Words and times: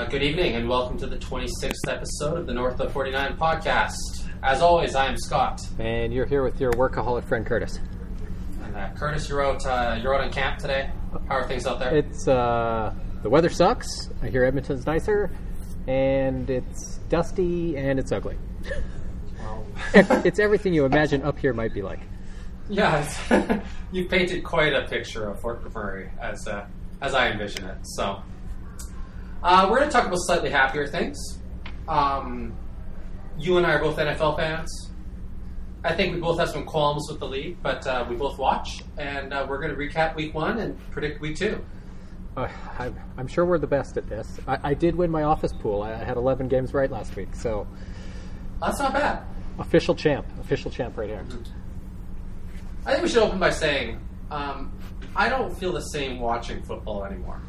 Uh, 0.00 0.06
good 0.06 0.22
evening 0.22 0.54
and 0.54 0.66
welcome 0.66 0.96
to 0.96 1.06
the 1.06 1.18
26th 1.18 1.86
episode 1.86 2.38
of 2.38 2.46
the 2.46 2.54
North 2.54 2.80
of 2.80 2.90
49 2.90 3.36
podcast. 3.36 3.92
As 4.42 4.62
always, 4.62 4.94
I 4.94 5.04
am 5.06 5.18
Scott. 5.18 5.60
And 5.78 6.10
you're 6.10 6.24
here 6.24 6.42
with 6.42 6.58
your 6.58 6.72
workaholic 6.72 7.24
friend 7.24 7.44
Curtis. 7.44 7.78
And 8.64 8.74
uh, 8.74 8.88
Curtis, 8.96 9.28
you're 9.28 9.44
out, 9.44 9.66
uh, 9.66 9.98
you're 10.02 10.14
out 10.14 10.22
on 10.22 10.32
camp 10.32 10.58
today. 10.58 10.88
How 11.28 11.34
are 11.34 11.46
things 11.46 11.66
out 11.66 11.80
there? 11.80 11.94
It's 11.94 12.26
uh, 12.26 12.94
the 13.22 13.28
weather 13.28 13.50
sucks. 13.50 14.08
I 14.22 14.28
hear 14.28 14.42
Edmonton's 14.42 14.86
nicer, 14.86 15.30
and 15.86 16.48
it's 16.48 16.96
dusty 17.10 17.76
and 17.76 17.98
it's 17.98 18.10
ugly. 18.10 18.38
Well, 19.38 19.66
it's 20.24 20.38
everything 20.38 20.72
you 20.72 20.86
imagine 20.86 21.22
up 21.24 21.38
here 21.38 21.52
might 21.52 21.74
be 21.74 21.82
like. 21.82 22.00
yeah, 22.70 23.00
it's- 23.28 23.62
you 23.92 24.08
painted 24.08 24.44
quite 24.44 24.72
a 24.72 24.88
picture 24.88 25.28
of 25.28 25.42
Fort 25.42 25.62
McMurray 25.62 26.08
as, 26.18 26.48
uh, 26.48 26.64
as 27.02 27.12
I 27.12 27.28
envision 27.32 27.66
it. 27.66 27.76
So, 27.82 28.22
uh, 29.42 29.66
we're 29.70 29.78
going 29.78 29.88
to 29.88 29.92
talk 29.92 30.06
about 30.06 30.18
slightly 30.20 30.50
happier 30.50 30.86
things. 30.86 31.18
Um, 31.88 32.56
you 33.38 33.56
and 33.56 33.66
I 33.66 33.72
are 33.74 33.80
both 33.82 33.96
NFL 33.96 34.36
fans. 34.36 34.90
I 35.82 35.94
think 35.94 36.14
we 36.14 36.20
both 36.20 36.38
have 36.38 36.50
some 36.50 36.64
qualms 36.66 37.06
with 37.10 37.20
the 37.20 37.26
league, 37.26 37.56
but 37.62 37.86
uh, 37.86 38.04
we 38.08 38.14
both 38.14 38.38
watch, 38.38 38.82
and 38.98 39.32
uh, 39.32 39.46
we're 39.48 39.58
going 39.60 39.70
to 39.70 39.76
recap 39.76 40.14
week 40.14 40.34
one 40.34 40.58
and 40.58 40.78
predict 40.90 41.22
week 41.22 41.36
two. 41.36 41.64
Uh, 42.36 42.48
I, 42.78 42.92
I'm 43.16 43.26
sure 43.26 43.44
we're 43.46 43.58
the 43.58 43.66
best 43.66 43.96
at 43.96 44.06
this. 44.08 44.38
I, 44.46 44.58
I 44.62 44.74
did 44.74 44.94
win 44.94 45.10
my 45.10 45.22
office 45.22 45.52
pool. 45.54 45.82
I, 45.82 45.92
I 45.92 46.04
had 46.04 46.16
11 46.18 46.48
games 46.48 46.74
right 46.74 46.90
last 46.90 47.16
week, 47.16 47.34
so 47.34 47.66
That's 48.60 48.78
not 48.78 48.92
bad. 48.92 49.22
official 49.58 49.94
champ, 49.94 50.26
official 50.38 50.70
champ 50.70 50.98
right 50.98 51.08
here. 51.08 51.24
I 52.84 52.92
think 52.92 53.02
we 53.02 53.08
should 53.08 53.22
open 53.22 53.38
by 53.38 53.50
saying 53.50 54.00
um, 54.30 54.72
I 55.16 55.28
don't 55.30 55.56
feel 55.58 55.72
the 55.72 55.80
same 55.80 56.20
watching 56.20 56.62
football 56.62 57.04
anymore. 57.04 57.40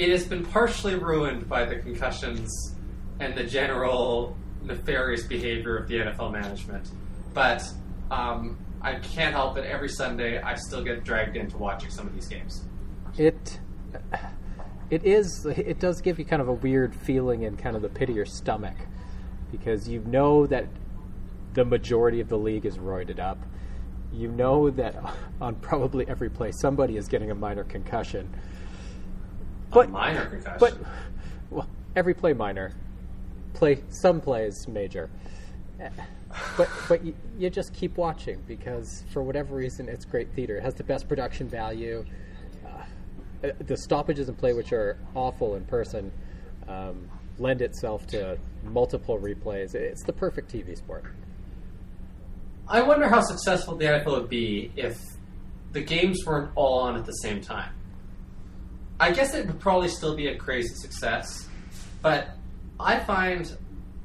It 0.00 0.08
has 0.08 0.26
been 0.26 0.46
partially 0.46 0.94
ruined 0.94 1.46
by 1.46 1.66
the 1.66 1.76
concussions 1.76 2.74
and 3.18 3.36
the 3.36 3.44
general 3.44 4.34
nefarious 4.62 5.26
behavior 5.26 5.76
of 5.76 5.88
the 5.88 5.96
NFL 5.96 6.32
management. 6.32 6.88
But 7.34 7.62
um, 8.10 8.56
I 8.80 8.94
can't 8.94 9.34
help 9.34 9.58
it. 9.58 9.66
Every 9.66 9.90
Sunday, 9.90 10.40
I 10.40 10.54
still 10.54 10.82
get 10.82 11.04
dragged 11.04 11.36
into 11.36 11.58
watching 11.58 11.90
some 11.90 12.06
of 12.06 12.14
these 12.14 12.28
games. 12.28 12.64
It 13.18 13.60
it 14.88 15.04
is 15.04 15.44
it 15.44 15.78
does 15.78 16.00
give 16.00 16.18
you 16.18 16.24
kind 16.24 16.40
of 16.40 16.48
a 16.48 16.54
weird 16.54 16.94
feeling 16.94 17.42
in 17.42 17.58
kind 17.58 17.76
of 17.76 17.82
the 17.82 17.90
pit 17.90 18.08
of 18.08 18.16
your 18.16 18.24
stomach 18.24 18.76
because 19.52 19.86
you 19.86 20.00
know 20.06 20.46
that 20.46 20.66
the 21.52 21.66
majority 21.66 22.20
of 22.20 22.30
the 22.30 22.38
league 22.38 22.64
is 22.64 22.78
roided 22.78 23.18
up. 23.18 23.36
You 24.14 24.28
know 24.28 24.70
that 24.70 24.96
on 25.42 25.56
probably 25.56 26.08
every 26.08 26.30
play 26.30 26.52
somebody 26.52 26.96
is 26.96 27.06
getting 27.06 27.30
a 27.30 27.34
minor 27.34 27.64
concussion. 27.64 28.32
A 29.72 29.88
minor 29.88 30.26
concussion. 30.26 30.58
But 30.58 30.78
well, 31.50 31.68
every 31.96 32.14
play 32.14 32.32
minor, 32.32 32.72
play 33.54 33.82
some 33.88 34.20
plays 34.20 34.66
major. 34.68 35.10
Eh, 35.80 35.88
But 36.56 36.68
but 36.88 37.04
you, 37.04 37.14
you 37.38 37.50
just 37.50 37.74
keep 37.74 37.96
watching 37.96 38.40
because 38.46 39.04
for 39.12 39.22
whatever 39.22 39.56
reason 39.56 39.88
it's 39.88 40.04
great 40.04 40.32
theater. 40.34 40.56
It 40.56 40.62
has 40.62 40.74
the 40.74 40.84
best 40.84 41.08
production 41.08 41.48
value. 41.48 42.04
Uh, 42.64 42.68
uh, 43.48 43.52
the 43.66 43.76
stoppages 43.76 44.28
in 44.28 44.34
play, 44.36 44.52
which 44.52 44.72
are 44.72 44.96
awful 45.14 45.56
in 45.56 45.64
person, 45.64 46.12
um, 46.68 47.08
lend 47.38 47.62
itself 47.62 48.06
to 48.08 48.38
multiple 48.64 49.18
replays. 49.18 49.74
It's 49.74 50.04
the 50.04 50.12
perfect 50.12 50.52
TV 50.52 50.76
sport. 50.76 51.04
I 52.68 52.82
wonder 52.82 53.08
how 53.08 53.20
successful 53.20 53.74
the 53.76 53.86
NFL 53.86 54.20
would 54.20 54.28
be 54.28 54.70
if 54.76 55.00
the 55.72 55.80
games 55.80 56.24
weren't 56.24 56.52
all 56.54 56.80
on 56.80 56.96
at 56.96 57.04
the 57.06 57.12
same 57.12 57.40
time. 57.40 57.72
I 59.00 59.12
guess 59.12 59.34
it 59.34 59.46
would 59.46 59.58
probably 59.58 59.88
still 59.88 60.14
be 60.14 60.26
a 60.26 60.36
crazy 60.36 60.74
success, 60.74 61.48
but 62.02 62.36
I 62.78 63.00
find 63.00 63.50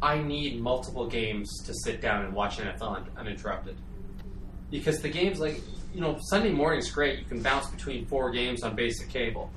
I 0.01 0.19
need 0.19 0.61
multiple 0.61 1.05
games 1.05 1.51
to 1.65 1.73
sit 1.73 1.99
down 1.99 2.23
and 2.23 2.33
watch 2.33 2.59
NFL 2.59 2.95
un- 2.95 3.09
uninterrupted. 3.17 3.75
Because 4.71 5.01
the 5.01 5.09
games, 5.09 5.39
like, 5.39 5.61
you 5.93 5.99
know, 5.99 6.17
Sunday 6.29 6.51
morning's 6.51 6.89
great. 6.89 7.19
You 7.19 7.25
can 7.25 7.43
bounce 7.43 7.67
between 7.67 8.05
four 8.05 8.31
games 8.31 8.63
on 8.63 8.75
basic 8.75 9.09
cable. 9.09 9.51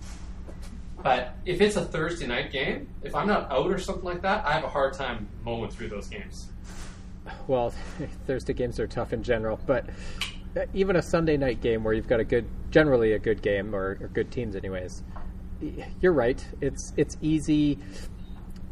But 1.02 1.36
if 1.46 1.60
it's 1.60 1.76
a 1.76 1.84
Thursday 1.84 2.26
night 2.26 2.50
game, 2.50 2.88
if 3.02 3.14
I'm 3.14 3.28
not 3.28 3.50
out 3.52 3.70
or 3.70 3.78
something 3.78 4.04
like 4.04 4.22
that, 4.22 4.44
I 4.44 4.52
have 4.52 4.64
a 4.64 4.68
hard 4.68 4.94
time 4.94 5.28
mowing 5.44 5.70
through 5.70 5.88
those 5.88 6.08
games. 6.08 6.48
Well, 7.46 7.70
Thursday 8.26 8.54
games 8.54 8.80
are 8.80 8.88
tough 8.88 9.12
in 9.12 9.22
general, 9.22 9.60
but 9.66 9.86
uh, 10.56 10.62
even 10.74 10.96
a 10.96 11.02
Sunday 11.02 11.36
night 11.36 11.60
game 11.60 11.84
where 11.84 11.94
you've 11.94 12.08
got 12.08 12.18
a 12.18 12.24
good, 12.24 12.46
generally 12.70 13.12
a 13.12 13.18
good 13.18 13.42
game 13.42 13.74
or, 13.74 13.98
or 14.00 14.08
good 14.08 14.32
teams, 14.32 14.56
anyways. 14.56 15.04
You're 16.00 16.12
right. 16.12 16.44
It's 16.60 16.92
it's 16.96 17.16
easy. 17.20 17.78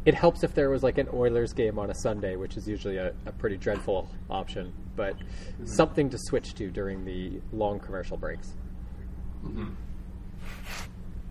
It 0.05 0.13
helps 0.13 0.43
if 0.43 0.53
there 0.55 0.69
was 0.69 0.83
like 0.83 0.97
an 0.97 1.09
Oilers 1.13 1.51
game 1.51 1.77
on 1.77 1.89
a 1.89 1.95
Sunday, 1.95 2.37
which 2.37 2.55
is 2.55 2.67
usually 2.67 2.97
a, 2.97 3.13
a 3.25 3.31
pretty 3.33 3.57
dreadful 3.57 4.09
option, 4.29 4.73
but 4.95 5.15
something 5.65 6.09
to 6.09 6.17
switch 6.17 6.53
to 6.55 6.71
during 6.71 7.03
the 7.03 7.41
long 7.51 7.79
commercial 7.79 8.15
breaks. 8.15 8.53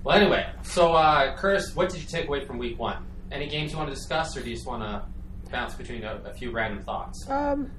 Well, 0.04 0.16
anyway, 0.16 0.46
so 0.62 0.92
uh, 0.92 1.36
Curtis, 1.36 1.74
what 1.74 1.88
did 1.88 2.02
you 2.02 2.06
take 2.06 2.28
away 2.28 2.44
from 2.44 2.58
Week 2.58 2.78
One? 2.78 3.04
Any 3.32 3.48
games 3.48 3.72
you 3.72 3.78
want 3.78 3.88
to 3.88 3.94
discuss, 3.94 4.36
or 4.36 4.42
do 4.42 4.50
you 4.50 4.56
just 4.56 4.66
want 4.66 4.82
to 4.82 5.02
bounce 5.50 5.74
between 5.74 6.04
a, 6.04 6.20
a 6.26 6.34
few 6.34 6.50
random 6.52 6.82
thoughts? 6.84 7.28
Um, 7.28 7.70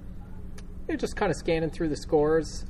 you're 0.87 0.97
just 0.97 1.15
kind 1.15 1.29
of 1.29 1.37
scanning 1.37 1.69
through 1.69 1.89
the 1.89 1.95
scores. 1.95 2.65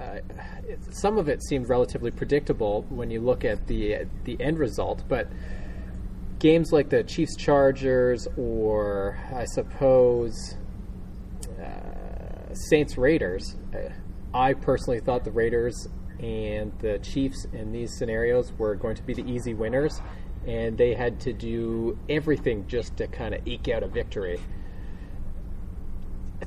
Uh, 0.00 0.20
it, 0.68 0.78
some 0.94 1.18
of 1.18 1.28
it 1.28 1.42
seemed 1.42 1.68
relatively 1.68 2.10
predictable 2.10 2.82
when 2.88 3.10
you 3.10 3.20
look 3.20 3.44
at 3.44 3.66
the 3.66 4.06
the 4.24 4.36
end 4.40 4.58
result, 4.58 5.02
but 5.08 5.28
games 6.38 6.72
like 6.72 6.88
the 6.88 7.02
Chiefs 7.02 7.36
Chargers 7.36 8.28
or 8.36 9.18
I 9.34 9.44
suppose 9.44 10.56
uh, 11.60 12.54
Saints 12.70 12.96
Raiders, 12.96 13.56
uh, 13.74 13.90
I 14.32 14.54
personally 14.54 15.00
thought 15.00 15.24
the 15.24 15.32
Raiders 15.32 15.88
and 16.20 16.72
the 16.80 16.98
Chiefs 16.98 17.46
in 17.52 17.72
these 17.72 17.96
scenarios 17.96 18.52
were 18.58 18.74
going 18.74 18.96
to 18.96 19.02
be 19.02 19.14
the 19.14 19.28
easy 19.28 19.54
winners, 19.54 20.00
and 20.46 20.76
they 20.76 20.94
had 20.94 21.20
to 21.20 21.32
do 21.32 21.98
everything 22.08 22.66
just 22.66 22.96
to 22.98 23.06
kind 23.06 23.34
of 23.34 23.46
eke 23.46 23.68
out 23.68 23.82
a 23.82 23.88
victory. 23.88 24.38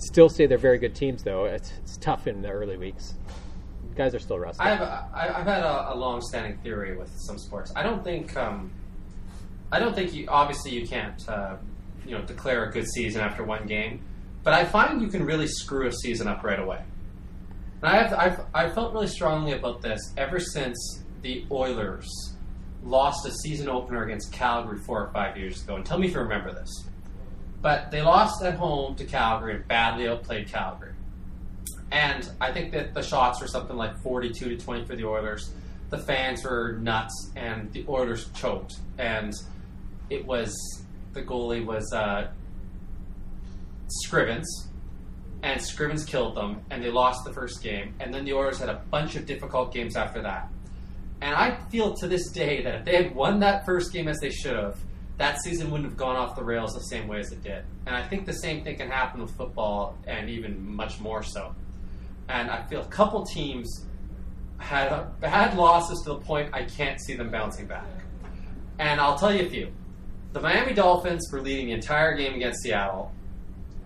Still 0.01 0.29
say 0.29 0.47
they're 0.47 0.57
very 0.57 0.79
good 0.79 0.95
teams, 0.95 1.23
though. 1.23 1.45
It's, 1.45 1.71
it's 1.83 1.97
tough 1.97 2.25
in 2.25 2.41
the 2.41 2.49
early 2.49 2.75
weeks. 2.75 3.13
Guys 3.95 4.15
are 4.15 4.19
still 4.19 4.39
rusty. 4.39 4.63
I 4.63 4.69
have 4.69 4.81
a, 4.81 5.09
I, 5.13 5.39
I've 5.39 5.45
had 5.45 5.63
a, 5.63 5.93
a 5.93 5.95
long-standing 5.95 6.57
theory 6.59 6.97
with 6.97 7.11
some 7.17 7.37
sports. 7.37 7.71
I 7.75 7.83
don't 7.83 8.03
think 8.03 8.35
um, 8.35 8.71
I 9.71 9.79
don't 9.79 9.93
think 9.93 10.13
you 10.13 10.25
obviously 10.27 10.71
you 10.71 10.87
can't 10.87 11.21
uh, 11.29 11.57
you 12.05 12.17
know 12.17 12.23
declare 12.23 12.65
a 12.65 12.71
good 12.71 12.87
season 12.87 13.21
after 13.21 13.43
one 13.43 13.67
game, 13.67 14.01
but 14.43 14.53
I 14.53 14.65
find 14.65 15.01
you 15.01 15.07
can 15.07 15.23
really 15.23 15.47
screw 15.47 15.87
a 15.87 15.91
season 15.91 16.27
up 16.27 16.43
right 16.43 16.59
away. 16.59 16.81
And 17.81 17.91
I 17.91 18.01
have 18.01 18.13
I've, 18.13 18.39
I've 18.53 18.73
felt 18.73 18.93
really 18.93 19.07
strongly 19.07 19.51
about 19.51 19.81
this 19.81 19.99
ever 20.17 20.39
since 20.39 21.03
the 21.21 21.45
Oilers 21.51 22.09
lost 22.83 23.25
a 23.27 23.31
season 23.31 23.69
opener 23.69 24.03
against 24.03 24.31
Calgary 24.31 24.79
four 24.79 25.03
or 25.03 25.11
five 25.11 25.37
years 25.37 25.61
ago. 25.61 25.75
And 25.75 25.85
tell 25.85 25.99
me 25.99 26.07
if 26.07 26.13
you 26.13 26.21
remember 26.21 26.51
this. 26.51 26.87
But 27.61 27.91
they 27.91 28.01
lost 28.01 28.43
at 28.43 28.55
home 28.55 28.95
to 28.95 29.05
Calgary 29.05 29.55
and 29.55 29.67
badly 29.67 30.07
outplayed 30.07 30.47
Calgary. 30.47 30.93
And 31.91 32.29
I 32.39 32.51
think 32.51 32.71
that 32.71 32.93
the 32.93 33.03
shots 33.03 33.41
were 33.41 33.47
something 33.47 33.75
like 33.75 34.01
42 34.01 34.55
to 34.55 34.57
20 34.57 34.85
for 34.85 34.95
the 34.95 35.05
Oilers. 35.05 35.51
The 35.89 35.97
fans 35.97 36.43
were 36.43 36.77
nuts, 36.81 37.31
and 37.35 37.71
the 37.73 37.85
Oilers 37.87 38.29
choked. 38.33 38.75
And 38.97 39.33
it 40.09 40.25
was 40.25 40.55
the 41.13 41.21
goalie 41.21 41.65
was 41.65 41.91
uh, 41.93 42.29
Scrivens, 44.05 44.45
and 45.43 45.59
Scrivens 45.59 46.07
killed 46.07 46.35
them, 46.35 46.61
and 46.69 46.81
they 46.81 46.89
lost 46.89 47.25
the 47.25 47.33
first 47.33 47.61
game. 47.61 47.93
And 47.99 48.13
then 48.13 48.23
the 48.23 48.33
Oilers 48.33 48.59
had 48.59 48.69
a 48.69 48.81
bunch 48.89 49.15
of 49.15 49.25
difficult 49.25 49.73
games 49.73 49.95
after 49.97 50.21
that. 50.21 50.49
And 51.21 51.35
I 51.35 51.57
feel 51.69 51.93
to 51.95 52.07
this 52.07 52.31
day 52.31 52.63
that 52.63 52.75
if 52.75 52.85
they 52.85 53.03
had 53.03 53.13
won 53.13 53.39
that 53.41 53.65
first 53.65 53.91
game 53.93 54.07
as 54.07 54.19
they 54.19 54.31
should 54.31 54.55
have, 54.55 54.77
that 55.21 55.39
season 55.43 55.69
wouldn't 55.69 55.87
have 55.87 55.97
gone 55.97 56.15
off 56.15 56.35
the 56.35 56.43
rails 56.43 56.73
the 56.73 56.79
same 56.79 57.07
way 57.07 57.19
as 57.19 57.31
it 57.31 57.43
did. 57.43 57.63
And 57.85 57.95
I 57.95 58.01
think 58.01 58.25
the 58.25 58.33
same 58.33 58.63
thing 58.63 58.77
can 58.77 58.89
happen 58.89 59.21
with 59.21 59.29
football, 59.37 59.95
and 60.07 60.31
even 60.31 60.75
much 60.75 60.99
more 60.99 61.21
so. 61.21 61.53
And 62.27 62.49
I 62.49 62.63
feel 62.63 62.81
a 62.81 62.87
couple 62.87 63.23
teams 63.23 63.85
had 64.57 65.19
bad 65.19 65.55
losses 65.55 66.01
to 66.05 66.09
the 66.13 66.15
point 66.15 66.49
I 66.53 66.63
can't 66.63 66.99
see 66.99 67.13
them 67.13 67.29
bouncing 67.29 67.67
back. 67.67 67.85
And 68.79 68.99
I'll 68.99 69.15
tell 69.15 69.31
you 69.31 69.45
a 69.45 69.49
few. 69.49 69.71
The 70.33 70.41
Miami 70.41 70.73
Dolphins 70.73 71.29
were 71.31 71.39
leading 71.39 71.67
the 71.67 71.73
entire 71.73 72.17
game 72.17 72.33
against 72.33 72.63
Seattle. 72.63 73.11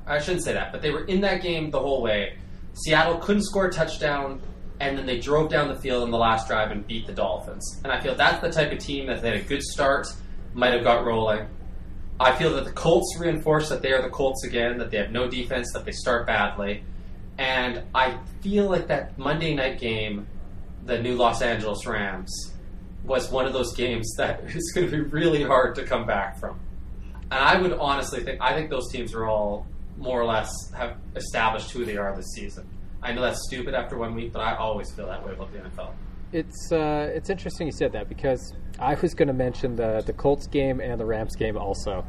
I 0.08 0.20
shouldn't 0.20 0.46
say 0.46 0.54
that, 0.54 0.72
but 0.72 0.82
they 0.82 0.92
were 0.92 1.04
in 1.04 1.20
that 1.22 1.42
game 1.42 1.70
the 1.70 1.82
whole 1.82 2.02
way. 2.02 2.38
Seattle 2.74 3.18
couldn't 3.18 3.44
score 3.44 3.66
a 3.66 3.74
touchdown, 3.74 4.42
and 4.80 4.98
then 4.98 5.06
they 5.06 5.20
drove 5.20 5.50
down 5.50 5.68
the 5.68 5.76
field 5.76 6.04
in 6.04 6.12
the 6.12 6.18
last 6.18 6.48
drive 6.48 6.72
and 6.72 6.88
beat 6.88 7.08
the 7.08 7.14
Dolphins. 7.14 7.82
And 7.84 7.92
I 7.92 8.00
feel 8.00 8.16
that's 8.16 8.42
the 8.42 8.52
type 8.52 8.72
of 8.72 8.80
team 8.80 9.08
that 9.08 9.22
they 9.22 9.32
had 9.32 9.42
a 9.42 9.44
good 9.44 9.64
start, 9.64 10.08
might 10.56 10.74
have 10.74 10.84
got 10.84 11.06
rolling. 11.06 11.48
I 12.20 12.34
feel 12.36 12.56
that 12.56 12.64
the 12.64 12.72
Colts 12.72 13.16
reinforce 13.20 13.70
that 13.70 13.82
they 13.82 13.92
are 13.92 14.02
the 14.02 14.10
Colts 14.10 14.46
again, 14.46 14.78
that 14.78 14.90
they 14.90 14.98
have 14.98 15.12
no 15.12 15.28
defense, 15.28 15.72
that 15.74 15.84
they 15.84 15.92
start 15.92 16.26
badly. 16.26 16.84
And 17.38 17.84
I 17.94 18.18
feel 18.42 18.70
like 18.70 18.88
that 18.88 19.18
Monday 19.18 19.54
night 19.54 19.80
game, 19.80 20.28
the 20.86 20.98
new 21.02 21.16
Los 21.16 21.42
Angeles 21.42 21.86
Rams, 21.86 22.54
was 23.04 23.30
one 23.30 23.46
of 23.46 23.54
those 23.54 23.76
games 23.76 24.12
that 24.18 24.44
is 24.46 24.72
going 24.74 24.90
to 24.90 24.92
be 24.92 25.02
really 25.02 25.44
hard 25.44 25.76
to 25.76 25.84
come 25.84 26.08
back 26.08 26.40
from. 26.40 26.60
And 27.32 27.34
I 27.34 27.60
would 27.60 27.74
honestly 27.74 28.24
think 28.24 28.40
I 28.40 28.54
think 28.54 28.70
those 28.70 28.90
teams 28.92 29.14
are 29.14 29.26
all 29.26 29.68
more 29.98 30.22
or 30.22 30.26
less 30.26 30.50
have 30.74 30.98
established 31.16 31.72
who 31.72 31.84
they 31.84 31.98
are 31.98 32.16
this 32.16 32.32
season. 32.34 32.68
I 33.02 33.12
know 33.12 33.22
that's 33.22 33.46
stupid 33.48 33.74
after 33.74 33.98
one 33.98 34.16
week, 34.16 34.32
but 34.32 34.40
I 34.40 34.56
always 34.56 34.92
feel 34.92 35.08
that 35.08 35.26
way 35.26 35.34
about 35.34 35.52
the 35.52 35.60
NFL. 35.60 35.92
It's 36.32 36.72
uh, 36.72 37.12
it's 37.14 37.30
interesting 37.30 37.68
you 37.68 37.74
said 37.74 37.92
that 37.94 38.10
because 38.10 38.54
I 38.80 38.96
was 38.96 39.14
going 39.14 39.28
to 39.28 39.34
mention 39.34 39.76
the 39.76 40.04
the 40.06 40.14
Colts 40.14 40.48
game 40.48 40.80
and 40.82 41.00
the 41.00 41.06
Rams 41.06 41.36
game 41.36 41.58
also. 41.58 42.06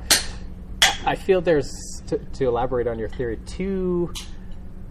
I 1.05 1.15
feel 1.15 1.41
there's 1.41 1.71
to, 2.09 2.19
to 2.19 2.49
elaborate 2.49 2.87
on 2.87 2.99
your 2.99 3.09
theory 3.09 3.39
two 3.47 4.13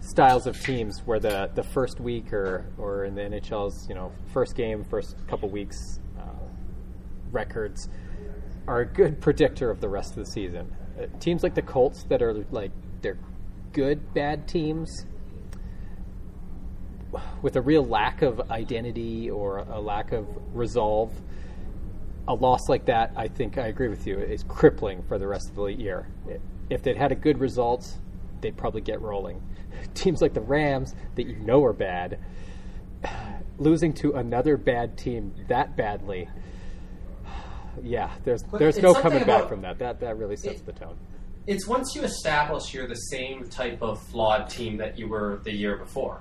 styles 0.00 0.46
of 0.46 0.58
teams 0.60 1.02
where 1.04 1.18
the, 1.18 1.50
the 1.54 1.62
first 1.62 2.00
week 2.00 2.32
or, 2.32 2.64
or 2.78 3.04
in 3.04 3.14
the 3.14 3.22
NHL's 3.22 3.88
you 3.88 3.94
know 3.94 4.12
first 4.32 4.54
game 4.54 4.84
first 4.84 5.16
couple 5.26 5.48
weeks 5.48 5.76
uh, 6.18 6.22
records 7.32 7.88
are 8.66 8.80
a 8.80 8.86
good 8.86 9.20
predictor 9.20 9.70
of 9.70 9.80
the 9.80 9.88
rest 9.88 10.10
of 10.10 10.24
the 10.24 10.30
season. 10.30 10.72
Uh, 10.98 11.06
teams 11.20 11.42
like 11.42 11.54
the 11.54 11.62
Colts 11.62 12.04
that 12.04 12.22
are 12.22 12.34
like 12.50 12.70
they're 13.02 13.18
good 13.72 14.14
bad 14.14 14.48
teams 14.48 15.04
with 17.42 17.56
a 17.56 17.60
real 17.60 17.84
lack 17.84 18.22
of 18.22 18.50
identity 18.50 19.30
or 19.30 19.58
a 19.58 19.80
lack 19.80 20.12
of 20.12 20.26
resolve. 20.54 21.12
A 22.28 22.34
loss 22.34 22.68
like 22.68 22.86
that, 22.86 23.12
I 23.16 23.28
think 23.28 23.56
I 23.56 23.68
agree 23.68 23.88
with 23.88 24.06
you, 24.06 24.18
is 24.18 24.42
crippling 24.42 25.02
for 25.04 25.18
the 25.18 25.28
rest 25.28 25.48
of 25.50 25.56
the 25.56 25.66
year. 25.66 26.08
If 26.68 26.82
they'd 26.82 26.96
had 26.96 27.12
a 27.12 27.14
good 27.14 27.38
result, 27.38 27.98
they'd 28.40 28.56
probably 28.56 28.80
get 28.80 29.00
rolling. 29.00 29.40
Teams 29.94 30.20
like 30.20 30.34
the 30.34 30.40
Rams 30.40 30.94
that 31.14 31.26
you 31.26 31.36
know 31.36 31.64
are 31.64 31.72
bad, 31.72 32.18
losing 33.58 33.92
to 33.94 34.14
another 34.14 34.56
bad 34.56 34.98
team 34.98 35.32
that 35.48 35.76
badly, 35.76 36.28
yeah, 37.82 38.10
there's 38.24 38.42
But 38.42 38.58
there's 38.58 38.78
no 38.78 38.94
coming 38.94 39.24
back 39.24 39.48
from 39.48 39.62
that. 39.62 39.78
That 39.78 40.00
that 40.00 40.18
really 40.18 40.36
sets 40.36 40.60
it- 40.60 40.66
the 40.66 40.72
tone. 40.72 40.96
It's 41.46 41.68
once 41.68 41.94
you 41.94 42.02
establish 42.02 42.74
you're 42.74 42.88
the 42.88 42.94
same 42.94 43.48
type 43.48 43.80
of 43.80 44.02
flawed 44.02 44.50
team 44.50 44.78
that 44.78 44.98
you 44.98 45.06
were 45.06 45.40
the 45.44 45.52
year 45.52 45.76
before. 45.76 46.20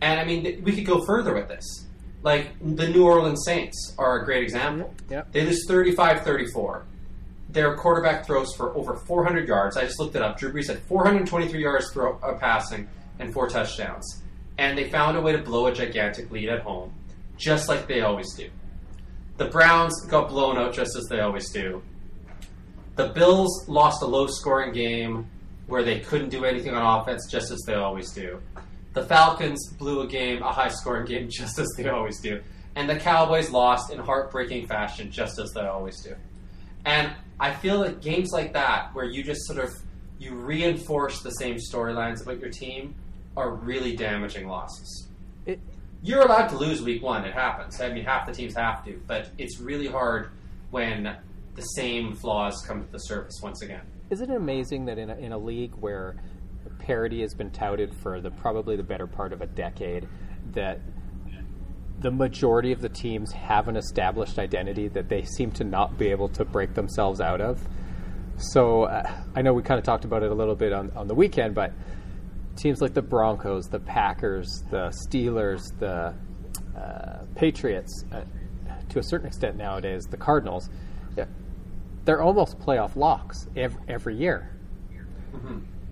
And 0.00 0.18
I 0.18 0.24
mean, 0.24 0.62
we 0.64 0.72
could 0.72 0.86
go 0.86 1.04
further 1.04 1.34
with 1.34 1.48
this. 1.48 1.86
Like 2.22 2.52
the 2.60 2.88
New 2.88 3.04
Orleans 3.04 3.42
Saints 3.44 3.94
are 3.98 4.20
a 4.20 4.24
great 4.24 4.42
example. 4.42 4.94
Yep. 5.08 5.32
They 5.32 5.44
lose 5.44 5.66
35 5.66 6.22
34. 6.22 6.86
Their 7.48 7.76
quarterback 7.76 8.26
throws 8.26 8.54
for 8.54 8.74
over 8.76 8.96
400 8.96 9.48
yards. 9.48 9.76
I 9.76 9.84
just 9.84 9.98
looked 9.98 10.14
it 10.14 10.22
up. 10.22 10.38
Drew 10.38 10.52
Brees 10.52 10.68
had 10.68 10.78
423 10.80 11.60
yards 11.60 11.90
throw, 11.92 12.18
uh, 12.18 12.34
passing 12.34 12.88
and 13.18 13.32
four 13.32 13.48
touchdowns. 13.48 14.22
And 14.58 14.76
they 14.76 14.88
found 14.90 15.16
a 15.16 15.20
way 15.20 15.32
to 15.32 15.38
blow 15.38 15.66
a 15.66 15.72
gigantic 15.72 16.30
lead 16.30 16.48
at 16.48 16.60
home, 16.60 16.92
just 17.36 17.68
like 17.68 17.88
they 17.88 18.02
always 18.02 18.34
do. 18.34 18.48
The 19.38 19.46
Browns 19.46 20.04
got 20.06 20.28
blown 20.28 20.58
out 20.58 20.74
just 20.74 20.94
as 20.96 21.06
they 21.06 21.20
always 21.20 21.50
do. 21.50 21.82
The 22.96 23.08
Bills 23.08 23.66
lost 23.68 24.02
a 24.02 24.06
low 24.06 24.26
scoring 24.26 24.72
game 24.72 25.26
where 25.66 25.82
they 25.82 26.00
couldn't 26.00 26.28
do 26.28 26.44
anything 26.44 26.74
on 26.74 27.00
offense, 27.00 27.26
just 27.30 27.50
as 27.50 27.62
they 27.66 27.74
always 27.74 28.12
do. 28.12 28.40
The 28.92 29.04
Falcons 29.04 29.72
blew 29.78 30.00
a 30.00 30.06
game, 30.06 30.42
a 30.42 30.52
high 30.52 30.68
scoring 30.68 31.06
game, 31.06 31.28
just 31.30 31.58
as 31.58 31.68
they 31.76 31.88
always 31.88 32.20
do. 32.20 32.40
And 32.76 32.88
the 32.88 32.96
Cowboys 32.96 33.50
lost 33.50 33.92
in 33.92 33.98
heartbreaking 33.98 34.66
fashion, 34.66 35.10
just 35.10 35.38
as 35.38 35.52
they 35.52 35.62
always 35.62 36.02
do. 36.02 36.14
And 36.84 37.12
I 37.38 37.52
feel 37.54 37.80
that 37.80 38.00
games 38.00 38.30
like 38.32 38.52
that, 38.52 38.94
where 38.94 39.04
you 39.04 39.22
just 39.22 39.46
sort 39.46 39.58
of 39.58 39.72
you 40.18 40.34
reinforce 40.34 41.22
the 41.22 41.30
same 41.30 41.56
storylines 41.56 42.22
about 42.22 42.40
your 42.40 42.50
team, 42.50 42.94
are 43.36 43.54
really 43.54 43.96
damaging 43.96 44.46
losses. 44.46 45.08
It, 45.46 45.58
You're 46.02 46.22
allowed 46.22 46.48
to 46.48 46.56
lose 46.56 46.82
week 46.82 47.02
one. 47.02 47.24
It 47.24 47.32
happens. 47.32 47.80
I 47.80 47.92
mean, 47.92 48.04
half 48.04 48.26
the 48.26 48.32
teams 48.32 48.54
have 48.54 48.84
to, 48.84 49.00
but 49.06 49.30
it's 49.38 49.58
really 49.60 49.86
hard 49.86 50.30
when 50.70 51.16
the 51.54 51.62
same 51.62 52.14
flaws 52.14 52.62
come 52.66 52.84
to 52.84 52.92
the 52.92 52.98
surface 52.98 53.40
once 53.42 53.62
again. 53.62 53.82
Isn't 54.10 54.30
it 54.30 54.36
amazing 54.36 54.84
that 54.86 54.98
in 54.98 55.10
a, 55.10 55.16
in 55.16 55.32
a 55.32 55.38
league 55.38 55.72
where 55.80 56.16
parity 56.80 57.20
has 57.20 57.34
been 57.34 57.50
touted 57.50 57.94
for 58.02 58.20
the 58.20 58.30
probably 58.30 58.76
the 58.76 58.82
better 58.82 59.06
part 59.06 59.32
of 59.32 59.40
a 59.40 59.46
decade, 59.46 60.08
that 60.52 60.80
the 62.00 62.10
majority 62.10 62.72
of 62.72 62.80
the 62.80 62.88
teams 62.88 63.30
have 63.32 63.68
an 63.68 63.76
established 63.76 64.38
identity 64.38 64.88
that 64.88 65.08
they 65.08 65.22
seem 65.22 65.50
to 65.52 65.64
not 65.64 65.98
be 65.98 66.08
able 66.08 66.28
to 66.30 66.44
break 66.44 66.74
themselves 66.74 67.20
out 67.20 67.40
of. 67.40 67.60
So 68.38 68.84
uh, 68.84 69.10
I 69.36 69.42
know 69.42 69.52
we 69.52 69.62
kind 69.62 69.78
of 69.78 69.84
talked 69.84 70.06
about 70.06 70.22
it 70.22 70.30
a 70.30 70.34
little 70.34 70.54
bit 70.54 70.72
on, 70.72 70.90
on 70.96 71.06
the 71.06 71.14
weekend, 71.14 71.54
but 71.54 71.72
teams 72.56 72.80
like 72.80 72.94
the 72.94 73.02
Broncos, 73.02 73.66
the 73.68 73.80
Packers, 73.80 74.62
the 74.70 74.88
Steelers, 75.06 75.62
the 75.78 76.14
uh, 76.78 77.24
Patriots, 77.34 78.04
uh, 78.12 78.22
to 78.88 78.98
a 78.98 79.02
certain 79.02 79.26
extent 79.26 79.56
nowadays, 79.56 80.06
the 80.06 80.16
Cardinals, 80.16 80.70
yeah, 81.16 81.26
they're 82.04 82.22
almost 82.22 82.58
playoff 82.58 82.96
locks 82.96 83.46
every, 83.56 83.80
every 83.88 84.16
year. 84.16 84.56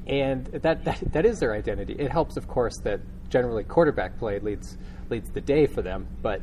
And 0.09 0.47
that, 0.47 0.85
that 0.85 1.01
that 1.13 1.27
is 1.27 1.39
their 1.39 1.55
identity. 1.55 1.95
It 1.99 2.11
helps, 2.11 2.37
of 2.37 2.49
course, 2.49 2.79
that 2.85 3.01
generally 3.29 3.65
quarterback 3.65 4.19
play 4.19 4.39
leads 4.39 4.79
leads 5.11 5.31
the 5.31 5.41
day 5.41 5.67
for 5.67 5.83
them. 5.83 6.07
But 6.23 6.41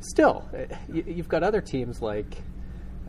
still, 0.00 0.48
uh, 0.52 0.74
you, 0.92 1.04
you've 1.06 1.28
got 1.28 1.42
other 1.42 1.60
teams 1.60 2.02
like 2.02 2.42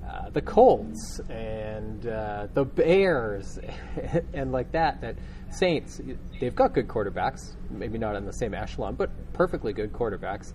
uh, 0.07 0.29
the 0.29 0.41
Colts 0.41 1.19
and 1.29 2.05
uh, 2.05 2.47
the 2.53 2.65
Bears 2.65 3.59
and 4.33 4.51
like 4.51 4.71
that. 4.73 5.01
That 5.01 5.15
Saints, 5.49 6.01
they've 6.39 6.55
got 6.55 6.73
good 6.73 6.87
quarterbacks. 6.87 7.55
Maybe 7.71 7.97
not 7.97 8.15
in 8.15 8.25
the 8.25 8.33
same 8.33 8.53
echelon, 8.53 8.95
but 8.95 9.09
perfectly 9.33 9.73
good 9.73 9.91
quarterbacks. 9.91 10.53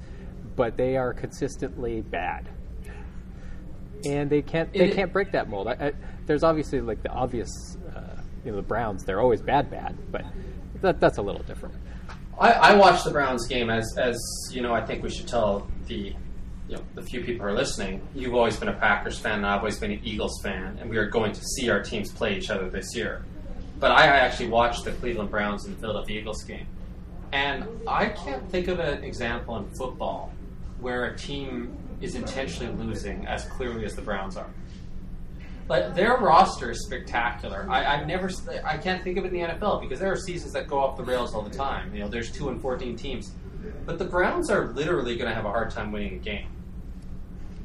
But 0.55 0.77
they 0.77 0.97
are 0.97 1.13
consistently 1.13 2.03
bad 2.03 2.49
and 4.05 4.31
they 4.31 4.43
can't 4.43 4.73
they 4.73 4.91
can't 4.91 5.13
break 5.13 5.33
that 5.33 5.49
mold. 5.49 5.69
I, 5.69 5.73
I, 5.73 5.93
there's 6.27 6.43
obviously 6.43 6.81
like 6.81 7.03
the 7.03 7.11
obvious, 7.11 7.77
uh, 7.95 8.02
you 8.45 8.51
know, 8.51 8.57
the 8.57 8.63
Browns. 8.63 9.05
They're 9.05 9.21
always 9.21 9.41
bad, 9.41 9.71
bad, 9.71 9.97
but 10.11 10.25
that 10.81 11.01
that's 11.01 11.19
a 11.19 11.23
little 11.23 11.43
different. 11.43 11.75
I, 12.39 12.53
I 12.53 12.75
watched 12.75 13.05
the 13.05 13.11
Browns 13.11 13.47
game 13.47 13.71
as, 13.71 13.97
as 13.99 14.19
you 14.51 14.63
know. 14.63 14.75
I 14.75 14.85
think 14.85 15.03
we 15.03 15.11
should 15.11 15.29
tell 15.29 15.69
the 15.87 16.15
you 16.69 16.77
know 16.77 16.83
the 16.95 17.03
few 17.03 17.21
people 17.21 17.47
who 17.47 17.53
are 17.53 17.57
listening. 17.57 18.07
You've 18.15 18.35
always 18.35 18.57
been 18.57 18.69
a 18.69 18.75
Packers 18.75 19.19
fan, 19.19 19.39
and 19.39 19.47
I've 19.47 19.61
always 19.61 19.79
been 19.79 19.93
an 19.93 20.01
Eagles 20.03 20.41
fan, 20.43 20.79
and 20.81 20.91
we 20.91 20.97
are 20.97 21.09
going 21.09 21.33
to 21.33 21.41
see 21.41 21.71
our 21.71 21.83
teams 21.83 22.11
play 22.11 22.37
each 22.37 22.51
other 22.51 22.69
this 22.69 22.95
year. 22.97 23.25
But 23.79 23.93
I 23.93 24.07
actually 24.07 24.49
watched 24.49 24.85
the 24.85 24.93
Cleveland 24.93 25.31
Browns 25.31 25.65
and 25.65 25.77
the 25.77 25.81
Philadelphia 25.81 26.21
Eagles 26.21 26.43
game, 26.45 26.67
and 27.33 27.67
I 27.87 28.07
can't 28.07 28.49
think 28.51 28.69
of 28.69 28.79
an 28.79 29.05
example 29.05 29.57
in 29.57 29.71
football 29.71 30.33
where 30.81 31.07
a 31.07 31.17
team 31.17 31.77
is 32.01 32.17
intentionally 32.17 32.73
losing 32.85 33.27
as 33.27 33.45
clearly 33.45 33.85
as 33.85 33.95
the 33.95 34.03
Browns 34.03 34.37
are. 34.37 34.51
But 35.69 35.95
their 35.95 36.17
roster 36.17 36.71
is 36.71 36.85
spectacular. 36.85 37.67
I, 37.71 37.97
I've 37.97 38.07
never, 38.07 38.31
I 38.65 38.77
can't 38.77 39.03
think 39.03 39.17
of 39.17 39.25
it 39.25 39.33
in 39.33 39.35
the 39.35 39.49
NFL 39.49 39.81
because 39.81 40.01
there 40.01 40.13
are 40.13 40.17
seasons 40.17 40.53
that 40.53 40.67
go 40.67 40.81
off 40.81 40.97
the 40.97 41.05
rails 41.05 41.35
all 41.35 41.43
the 41.43 41.57
time. 41.57 41.95
You 41.95 42.01
know, 42.01 42.09
there's 42.09 42.31
two 42.31 42.49
and 42.49 42.61
fourteen 42.61 42.97
teams, 42.97 43.33
but 43.87 43.99
the 43.99 44.05
Browns 44.05 44.51
are 44.51 44.73
literally 44.73 45.17
going 45.17 45.29
to 45.29 45.35
have 45.35 45.45
a 45.45 45.51
hard 45.51 45.71
time 45.71 45.93
winning 45.93 46.15
a 46.15 46.19
game. 46.19 46.49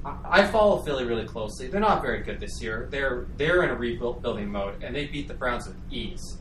I, 0.06 0.42
I 0.42 0.48
follow 0.48 0.82
Philly 0.84 1.06
really 1.06 1.26
closely. 1.26 1.68
They're 1.68 1.80
not 1.82 2.02
very 2.02 2.22
good 2.22 2.40
this 2.40 2.62
year. 2.62 2.88
They're 2.92 3.26
they're 3.38 3.64
in 3.64 3.72
a 3.72 3.76
rebuilding 3.76 4.50
mode, 4.50 4.84
and 4.84 4.96
they 4.96 5.08
beat 5.08 5.28
the 5.28 5.34
Browns 5.34 5.68
with 5.68 5.78
ease. 5.92 6.38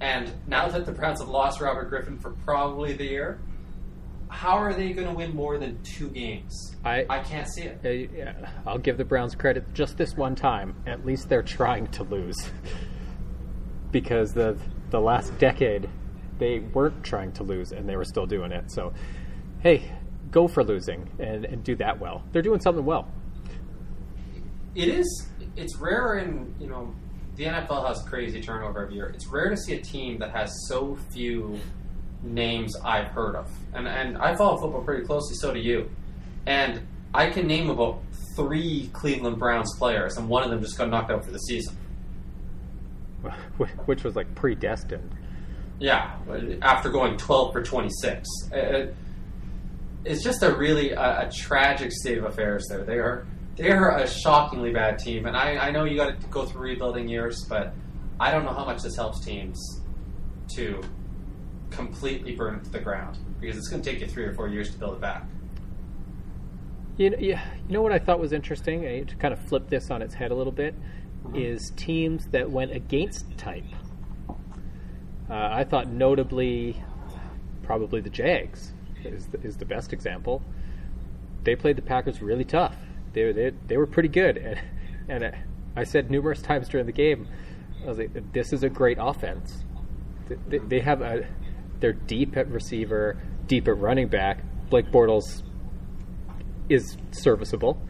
And 0.00 0.30
now 0.46 0.68
that 0.68 0.86
the 0.86 0.92
Browns 0.92 1.20
have 1.20 1.28
lost 1.28 1.60
Robert 1.60 1.88
Griffin 1.88 2.18
for 2.18 2.30
probably 2.44 2.92
the 2.92 3.04
year, 3.04 3.40
how 4.28 4.56
are 4.58 4.72
they 4.74 4.92
going 4.92 5.08
to 5.08 5.14
win 5.14 5.34
more 5.34 5.58
than 5.58 5.82
two 5.82 6.08
games? 6.10 6.76
I- 6.84 7.06
I 7.08 7.20
can't 7.20 7.48
see 7.48 7.62
it. 7.62 7.80
Uh, 7.84 7.88
yeah, 8.16 8.50
I'll 8.66 8.78
give 8.78 8.98
the 8.98 9.04
Browns 9.04 9.34
credit 9.34 9.72
just 9.74 9.96
this 9.96 10.14
one 10.16 10.34
time. 10.34 10.74
At 10.86 11.04
least 11.06 11.28
they're 11.28 11.42
trying 11.42 11.86
to 11.88 12.04
lose, 12.04 12.36
because 13.90 14.32
the 14.32 14.58
the 14.90 15.00
last 15.00 15.36
decade 15.38 15.88
they 16.38 16.60
weren't 16.60 17.02
trying 17.04 17.32
to 17.32 17.42
lose 17.42 17.72
and 17.72 17.88
they 17.88 17.96
were 17.96 18.04
still 18.04 18.26
doing 18.26 18.52
it. 18.52 18.70
So, 18.70 18.92
hey, 19.60 19.82
go 20.30 20.46
for 20.46 20.62
losing 20.62 21.10
and, 21.18 21.44
and 21.44 21.64
do 21.64 21.74
that 21.76 21.98
well. 21.98 22.22
They're 22.32 22.42
doing 22.42 22.60
something 22.60 22.84
well. 22.84 23.08
it 24.74 24.88
is 24.88 25.28
it's 25.56 25.76
rare 25.78 26.18
in 26.18 26.54
you 26.60 26.68
know 26.68 26.94
the 27.36 27.44
NFL 27.44 27.86
has 27.88 28.02
crazy 28.02 28.40
turnover 28.40 28.82
every 28.84 28.94
year. 28.96 29.06
It's 29.14 29.26
rare 29.26 29.48
to 29.50 29.56
see 29.56 29.74
a 29.74 29.80
team 29.82 30.18
that 30.18 30.30
has 30.32 30.52
so 30.68 30.96
few 31.12 31.58
names 32.22 32.74
I've 32.84 33.08
heard 33.08 33.36
of, 33.36 33.50
and 33.74 33.86
and 33.88 34.18
I 34.18 34.34
follow 34.36 34.58
football 34.58 34.82
pretty 34.82 35.04
closely. 35.06 35.36
So 35.36 35.52
do 35.52 35.60
you, 35.60 35.88
and 36.46 36.80
I 37.14 37.30
can 37.30 37.46
name 37.46 37.70
about 37.70 38.00
three 38.36 38.90
Cleveland 38.92 39.38
Browns 39.38 39.74
players, 39.78 40.16
and 40.16 40.28
one 40.28 40.44
of 40.44 40.50
them 40.50 40.60
just 40.60 40.76
got 40.78 40.88
knocked 40.90 41.10
out 41.10 41.24
for 41.24 41.30
the 41.30 41.38
season. 41.38 41.76
which 43.86 44.04
was 44.04 44.14
like 44.14 44.32
predestined. 44.34 45.10
Yeah, 45.80 46.16
after 46.62 46.90
going 46.90 47.16
12 47.16 47.52
for 47.52 47.62
26. 47.62 48.28
Uh, 48.52 48.86
It's 50.04 50.22
just 50.22 50.42
a 50.42 50.54
really 50.54 50.90
a, 50.92 51.28
a 51.28 51.30
tragic 51.32 51.92
state 51.92 52.18
of 52.18 52.24
affairs 52.24 52.66
there. 52.68 52.84
They 52.84 52.98
are 52.98 53.26
they 53.56 53.70
are 53.70 53.98
a 53.98 54.06
shockingly 54.08 54.72
bad 54.72 54.98
team, 54.98 55.26
and 55.26 55.36
I, 55.36 55.56
I 55.68 55.70
know 55.72 55.84
you 55.84 55.96
got 55.96 56.20
to 56.20 56.26
go 56.28 56.46
through 56.46 56.62
rebuilding 56.62 57.08
years, 57.08 57.44
but 57.48 57.74
I 58.20 58.30
don't 58.30 58.44
know 58.44 58.52
how 58.52 58.64
much 58.64 58.82
this 58.82 58.94
helps 58.96 59.24
teams 59.24 59.82
to 60.54 60.80
completely 61.70 62.34
burn 62.34 62.56
it 62.56 62.64
to 62.64 62.70
the 62.70 62.78
ground 62.78 63.18
because 63.40 63.56
it's 63.56 63.68
going 63.68 63.82
to 63.82 63.90
take 63.90 64.00
you 64.00 64.06
three 64.06 64.24
or 64.24 64.34
four 64.34 64.48
years 64.48 64.70
to 64.70 64.78
build 64.78 64.94
it 64.94 65.00
back. 65.00 65.24
You 66.96 67.10
know, 67.10 67.18
you, 67.18 67.28
you 67.28 67.72
know 67.72 67.82
what 67.82 67.92
I 67.92 67.98
thought 67.98 68.18
was 68.18 68.32
interesting, 68.32 68.84
and 68.84 69.08
to 69.08 69.16
kind 69.16 69.32
of 69.32 69.40
flip 69.40 69.68
this 69.68 69.90
on 69.90 70.02
its 70.02 70.14
head 70.14 70.32
a 70.32 70.34
little 70.34 70.52
bit, 70.52 70.74
is 71.34 71.72
teams 71.76 72.26
that 72.28 72.50
went 72.50 72.72
against 72.72 73.38
type. 73.38 73.64
Uh, 74.28 74.34
I 75.30 75.64
thought 75.64 75.88
notably, 75.88 76.82
probably 77.62 78.00
the 78.00 78.10
Jags 78.10 78.72
is 79.04 79.26
the, 79.26 79.40
is 79.42 79.56
the 79.56 79.64
best 79.64 79.92
example. 79.92 80.42
They 81.44 81.54
played 81.54 81.76
the 81.76 81.82
Packers 81.82 82.20
really 82.20 82.44
tough. 82.44 82.74
They 83.12 83.30
they, 83.32 83.52
they 83.68 83.76
were 83.76 83.86
pretty 83.86 84.08
good, 84.08 84.36
and 84.36 84.60
and 85.08 85.34
I 85.76 85.84
said 85.84 86.10
numerous 86.10 86.42
times 86.50 86.68
during 86.68 86.86
the 86.86 86.92
game, 86.92 87.28
I 87.84 87.86
was 87.86 87.98
like, 87.98 88.32
"This 88.32 88.52
is 88.52 88.62
a 88.64 88.68
great 88.68 88.98
offense." 89.00 89.64
They, 90.48 90.58
they 90.58 90.80
have 90.80 91.00
a, 91.00 91.26
they're 91.80 91.92
deep 91.92 92.36
at 92.36 92.48
receiver, 92.48 93.20
deep 93.46 93.68
at 93.68 93.78
running 93.78 94.08
back. 94.08 94.42
Blake 94.70 94.86
Bortles 94.90 95.42
is 96.68 96.96
serviceable. 97.12 97.80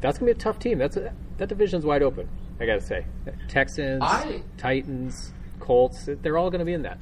That's 0.00 0.18
gonna 0.18 0.32
be 0.32 0.36
a 0.36 0.40
tough 0.40 0.58
team. 0.58 0.78
That's 0.78 0.96
a, 0.96 1.12
that 1.38 1.48
division's 1.48 1.84
wide 1.84 2.02
open. 2.02 2.28
I 2.60 2.66
gotta 2.66 2.80
say, 2.80 3.06
Texans, 3.48 4.02
I- 4.02 4.42
Titans, 4.56 5.32
Colts. 5.58 6.08
They're 6.22 6.38
all 6.38 6.50
gonna 6.50 6.64
be 6.64 6.74
in 6.74 6.82
that. 6.82 6.98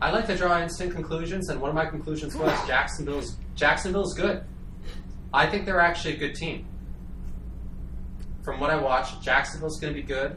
I 0.00 0.10
like 0.10 0.26
to 0.26 0.36
draw 0.36 0.60
instant 0.60 0.92
conclusions, 0.92 1.48
and 1.48 1.60
one 1.60 1.68
of 1.70 1.74
my 1.76 1.86
conclusions 1.86 2.34
was 2.34 2.50
Jacksonville's 2.66 3.36
Jacksonville's 3.54 4.14
good. 4.14 4.42
I 5.34 5.46
think 5.46 5.64
they're 5.64 5.80
actually 5.80 6.14
a 6.14 6.18
good 6.18 6.34
team. 6.34 6.66
From 8.44 8.60
what 8.60 8.70
I 8.70 8.76
watched, 8.76 9.22
Jacksonville's 9.22 9.78
going 9.80 9.94
to 9.94 10.00
be 10.00 10.06
good. 10.06 10.36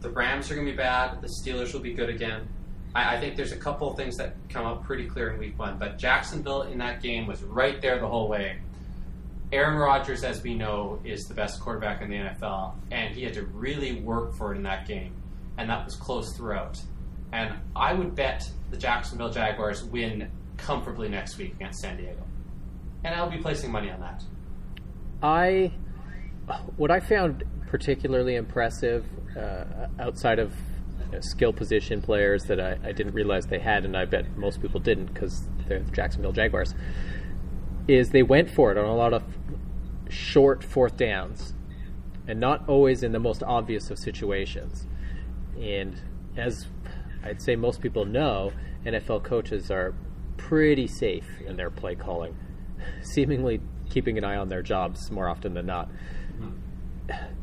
The 0.00 0.10
Rams 0.10 0.50
are 0.50 0.54
going 0.54 0.66
to 0.66 0.72
be 0.72 0.76
bad. 0.76 1.20
The 1.20 1.28
Steelers 1.28 1.72
will 1.72 1.80
be 1.80 1.92
good 1.92 2.08
again. 2.08 2.48
I, 2.94 3.16
I 3.16 3.20
think 3.20 3.36
there's 3.36 3.52
a 3.52 3.56
couple 3.56 3.90
of 3.90 3.96
things 3.96 4.16
that 4.16 4.34
come 4.48 4.66
up 4.66 4.84
pretty 4.84 5.06
clear 5.06 5.30
in 5.30 5.38
Week 5.38 5.58
One, 5.58 5.78
but 5.78 5.98
Jacksonville 5.98 6.62
in 6.62 6.78
that 6.78 7.02
game 7.02 7.26
was 7.26 7.42
right 7.42 7.80
there 7.80 7.98
the 7.98 8.08
whole 8.08 8.28
way. 8.28 8.58
Aaron 9.50 9.78
Rodgers, 9.78 10.24
as 10.24 10.42
we 10.42 10.54
know, 10.54 11.00
is 11.04 11.24
the 11.24 11.34
best 11.34 11.60
quarterback 11.60 12.02
in 12.02 12.10
the 12.10 12.16
NFL, 12.16 12.74
and 12.90 13.14
he 13.14 13.22
had 13.24 13.34
to 13.34 13.44
really 13.46 14.00
work 14.00 14.34
for 14.34 14.52
it 14.52 14.56
in 14.56 14.62
that 14.64 14.86
game, 14.86 15.14
and 15.56 15.70
that 15.70 15.84
was 15.84 15.96
close 15.96 16.36
throughout. 16.36 16.80
And 17.32 17.54
I 17.74 17.94
would 17.94 18.14
bet 18.14 18.48
the 18.70 18.76
Jacksonville 18.76 19.30
Jaguars 19.30 19.84
win 19.84 20.30
comfortably 20.58 21.08
next 21.08 21.38
week 21.38 21.54
against 21.54 21.80
San 21.80 21.96
Diego, 21.96 22.22
and 23.04 23.14
I'll 23.14 23.30
be 23.30 23.38
placing 23.38 23.72
money 23.72 23.90
on 23.90 24.00
that. 24.00 24.22
I 25.22 25.72
what 26.76 26.90
I 26.90 27.00
found 27.00 27.44
particularly 27.66 28.36
impressive 28.36 29.04
uh, 29.36 29.86
outside 29.98 30.38
of 30.38 30.54
you 31.06 31.12
know, 31.12 31.20
skill 31.20 31.52
position 31.52 32.00
players 32.00 32.44
that 32.44 32.60
I, 32.60 32.78
I 32.82 32.92
didn't 32.92 33.12
realize 33.12 33.46
they 33.46 33.58
had, 33.58 33.84
and 33.84 33.96
I 33.96 34.04
bet 34.04 34.36
most 34.36 34.60
people 34.60 34.80
didn't 34.80 35.12
because 35.12 35.48
they're 35.66 35.80
the 35.80 35.90
Jacksonville 35.90 36.32
Jaguars, 36.32 36.74
is 37.86 38.10
they 38.10 38.22
went 38.22 38.50
for 38.50 38.72
it 38.72 38.78
on 38.78 38.84
a 38.84 38.94
lot 38.94 39.12
of 39.12 39.22
short 40.08 40.64
fourth 40.64 40.96
downs, 40.96 41.54
and 42.26 42.40
not 42.40 42.68
always 42.68 43.02
in 43.02 43.12
the 43.12 43.18
most 43.18 43.42
obvious 43.42 43.90
of 43.90 43.98
situations. 43.98 44.86
And 45.60 46.00
as 46.36 46.66
I'd 47.22 47.42
say 47.42 47.56
most 47.56 47.80
people 47.80 48.04
know, 48.04 48.52
NFL 48.84 49.24
coaches 49.24 49.70
are 49.70 49.94
pretty 50.36 50.86
safe 50.86 51.26
in 51.46 51.56
their 51.56 51.70
play 51.70 51.94
calling, 51.94 52.36
seemingly 53.02 53.60
keeping 53.90 54.18
an 54.18 54.24
eye 54.24 54.36
on 54.36 54.48
their 54.48 54.62
jobs 54.62 55.10
more 55.10 55.28
often 55.28 55.54
than 55.54 55.66
not. 55.66 55.90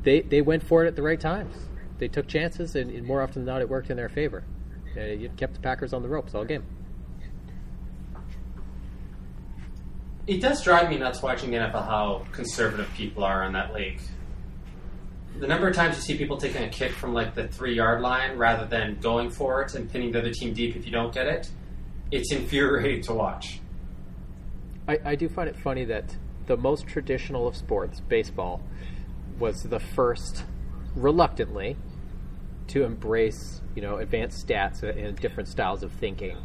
They 0.03 0.21
they 0.21 0.41
went 0.41 0.63
for 0.63 0.83
it 0.85 0.87
at 0.87 0.95
the 0.95 1.01
right 1.01 1.19
times. 1.19 1.55
They 1.97 2.07
took 2.07 2.27
chances, 2.27 2.75
and, 2.75 2.91
and 2.91 3.05
more 3.05 3.21
often 3.21 3.45
than 3.45 3.53
not, 3.53 3.61
it 3.61 3.69
worked 3.69 3.89
in 3.89 3.97
their 3.97 4.09
favor. 4.09 4.43
Uh, 4.95 5.01
it 5.01 5.37
kept 5.37 5.53
the 5.53 5.59
Packers 5.59 5.93
on 5.93 6.01
the 6.01 6.09
ropes 6.09 6.35
all 6.35 6.45
game. 6.45 6.63
It 10.27 10.41
does 10.41 10.63
drive 10.63 10.89
me 10.89 10.97
nuts 10.97 11.21
watching 11.21 11.51
the 11.51 11.57
NFL 11.57 11.85
how 11.85 12.25
conservative 12.31 12.91
people 12.95 13.23
are 13.23 13.43
on 13.43 13.53
that 13.53 13.73
league. 13.73 14.01
The 15.37 15.47
number 15.47 15.67
of 15.67 15.75
times 15.75 15.95
you 15.97 16.01
see 16.01 16.17
people 16.17 16.37
taking 16.37 16.63
a 16.63 16.69
kick 16.69 16.93
from 16.93 17.13
like 17.13 17.35
the 17.35 17.47
three 17.47 17.75
yard 17.75 18.01
line 18.01 18.37
rather 18.37 18.65
than 18.65 18.99
going 19.01 19.29
for 19.29 19.61
it 19.61 19.75
and 19.75 19.91
pinning 19.91 20.11
the 20.11 20.19
other 20.19 20.31
team 20.31 20.53
deep 20.53 20.75
if 20.75 20.85
you 20.85 20.91
don't 20.91 21.13
get 21.13 21.27
it, 21.27 21.51
it's 22.11 22.31
infuriating 22.31 23.03
to 23.03 23.13
watch. 23.13 23.59
I, 24.87 24.99
I 25.03 25.15
do 25.15 25.29
find 25.29 25.49
it 25.49 25.57
funny 25.57 25.85
that 25.85 26.15
the 26.47 26.57
most 26.57 26.87
traditional 26.87 27.47
of 27.47 27.55
sports, 27.55 27.99
baseball, 27.99 28.61
was 29.39 29.63
the 29.63 29.79
first, 29.79 30.43
reluctantly, 30.95 31.77
to 32.67 32.83
embrace 32.83 33.61
you 33.75 33.81
know 33.81 33.97
advanced 33.97 34.45
stats 34.47 34.81
and 34.83 35.17
different 35.17 35.49
styles 35.49 35.83
of 35.83 35.91
thinking. 35.91 36.37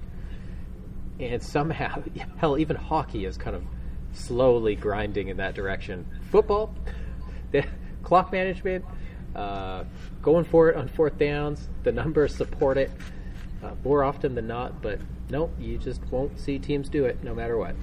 And 1.19 1.43
somehow, 1.43 2.03
hell, 2.37 2.59
even 2.59 2.77
hockey 2.77 3.25
is 3.25 3.37
kind 3.37 3.57
of 3.57 3.63
slowly 4.13 4.75
grinding 4.75 5.29
in 5.29 5.37
that 5.37 5.55
direction. 5.55 6.07
Football, 6.31 6.75
clock 8.03 8.33
management, 8.33 8.85
uh, 9.35 9.85
going 10.23 10.45
for 10.45 10.71
it 10.71 10.77
on 10.77 10.89
fourth 10.89 11.19
downs, 11.19 11.69
the 11.85 11.93
numbers 11.93 12.35
support 12.35 12.77
it 12.77 12.91
uh, 13.63 13.73
more 13.85 14.03
often 14.03 14.35
than 14.35 14.47
not. 14.47 14.83
But 14.83 14.99
nope, 15.31 15.55
you 15.59 15.79
just 15.79 16.03
won't 16.11 16.39
see 16.39 16.59
teams 16.59 16.89
do 16.89 17.05
it 17.05 17.23
no 17.23 17.35
matter 17.35 17.57
what. 17.57 17.77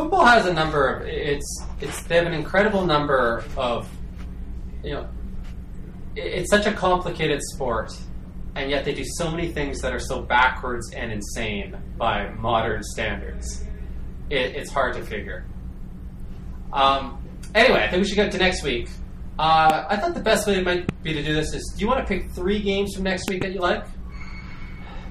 Football 0.00 0.24
has 0.24 0.46
a 0.46 0.52
number 0.54 0.88
of 0.88 1.06
it's 1.06 1.62
it's 1.80 2.02
they 2.04 2.16
have 2.16 2.26
an 2.26 2.32
incredible 2.32 2.86
number 2.86 3.44
of 3.56 3.86
you 4.82 4.94
know 4.94 5.08
it- 6.16 6.20
it's 6.40 6.50
such 6.50 6.64
a 6.66 6.72
complicated 6.72 7.40
sport 7.52 7.92
and 8.54 8.70
yet 8.70 8.84
they 8.86 8.94
do 8.94 9.04
so 9.04 9.30
many 9.30 9.48
things 9.52 9.80
that 9.82 9.92
are 9.92 9.98
so 10.00 10.22
backwards 10.22 10.90
and 10.94 11.12
insane 11.12 11.76
by 11.98 12.30
modern 12.30 12.82
standards. 12.82 13.62
It, 14.30 14.56
it's 14.56 14.70
hard 14.72 14.94
to 14.96 15.02
figure. 15.02 15.44
Um, 16.72 17.22
anyway, 17.54 17.82
I 17.84 17.88
think 17.90 18.02
we 18.02 18.08
should 18.08 18.16
get 18.16 18.32
to 18.32 18.38
next 18.38 18.62
week. 18.62 18.88
Uh, 19.38 19.84
I 19.88 19.96
thought 19.96 20.14
the 20.14 20.20
best 20.20 20.46
way 20.46 20.62
might 20.62 21.02
be 21.02 21.12
to 21.12 21.22
do 21.22 21.34
this 21.34 21.52
is: 21.54 21.74
Do 21.76 21.80
you 21.82 21.88
want 21.88 22.00
to 22.00 22.06
pick 22.06 22.30
three 22.32 22.60
games 22.60 22.94
from 22.94 23.04
next 23.04 23.28
week 23.28 23.42
that 23.42 23.52
you 23.52 23.60
like? 23.60 23.84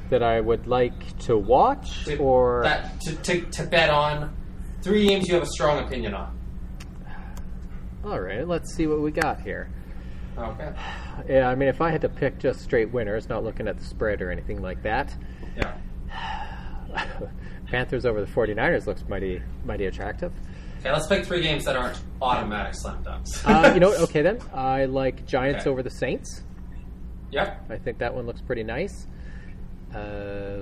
that 0.09 0.23
I 0.23 0.41
would 0.41 0.65
like 0.65 1.17
to 1.19 1.37
watch, 1.37 2.05
To, 2.05 2.17
or 2.17 2.61
that 2.63 2.99
to, 3.01 3.15
to, 3.17 3.41
to 3.51 3.63
bet 3.63 3.91
on 3.91 4.35
three 4.81 5.07
games 5.07 5.27
you 5.27 5.33
have 5.35 5.43
a 5.43 5.47
strong 5.47 5.83
opinion 5.85 6.13
on. 6.13 6.37
all 8.03 8.19
right, 8.19 8.47
let's 8.47 8.73
see 8.75 8.87
what 8.87 9.01
we 9.01 9.11
got 9.11 9.41
here. 9.41 9.69
Okay. 10.37 10.71
Yeah, 11.27 11.49
I 11.49 11.55
mean, 11.55 11.67
if 11.67 11.81
I 11.81 11.89
had 11.89 12.01
to 12.01 12.09
pick 12.09 12.39
just 12.39 12.61
straight 12.61 12.91
winners, 12.91 13.27
not 13.27 13.43
looking 13.43 13.67
at 13.67 13.77
the 13.77 13.83
spread 13.83 14.21
or 14.21 14.31
anything 14.31 14.61
like 14.61 14.81
that, 14.83 15.13
Yeah. 15.57 15.75
Panthers 17.67 18.05
over 18.05 18.21
the 18.21 18.31
49ers 18.31 18.87
looks 18.87 19.03
mighty 19.07 19.41
mighty 19.65 19.85
attractive. 19.85 20.31
Okay, 20.79 20.91
let's 20.91 21.07
pick 21.07 21.25
three 21.25 21.41
games 21.41 21.65
that 21.65 21.75
aren't 21.75 21.99
automatic 22.21 22.73
slam 22.73 23.03
dunks. 23.03 23.27
Uh, 23.45 23.73
you 23.73 23.79
know, 23.79 23.89
what? 23.89 23.99
okay 24.09 24.21
then, 24.21 24.39
I 24.53 24.85
like 24.85 25.25
Giants 25.27 25.61
Okay. 25.63 25.69
over 25.69 25.83
the 25.83 25.89
Saints. 25.91 26.41
Yep. 27.31 27.65
I 27.69 27.77
think 27.77 27.99
that 27.99 28.15
one 28.15 28.25
looks 28.25 28.41
pretty 28.41 28.63
nice. 28.63 29.05
Uh, 29.93 30.61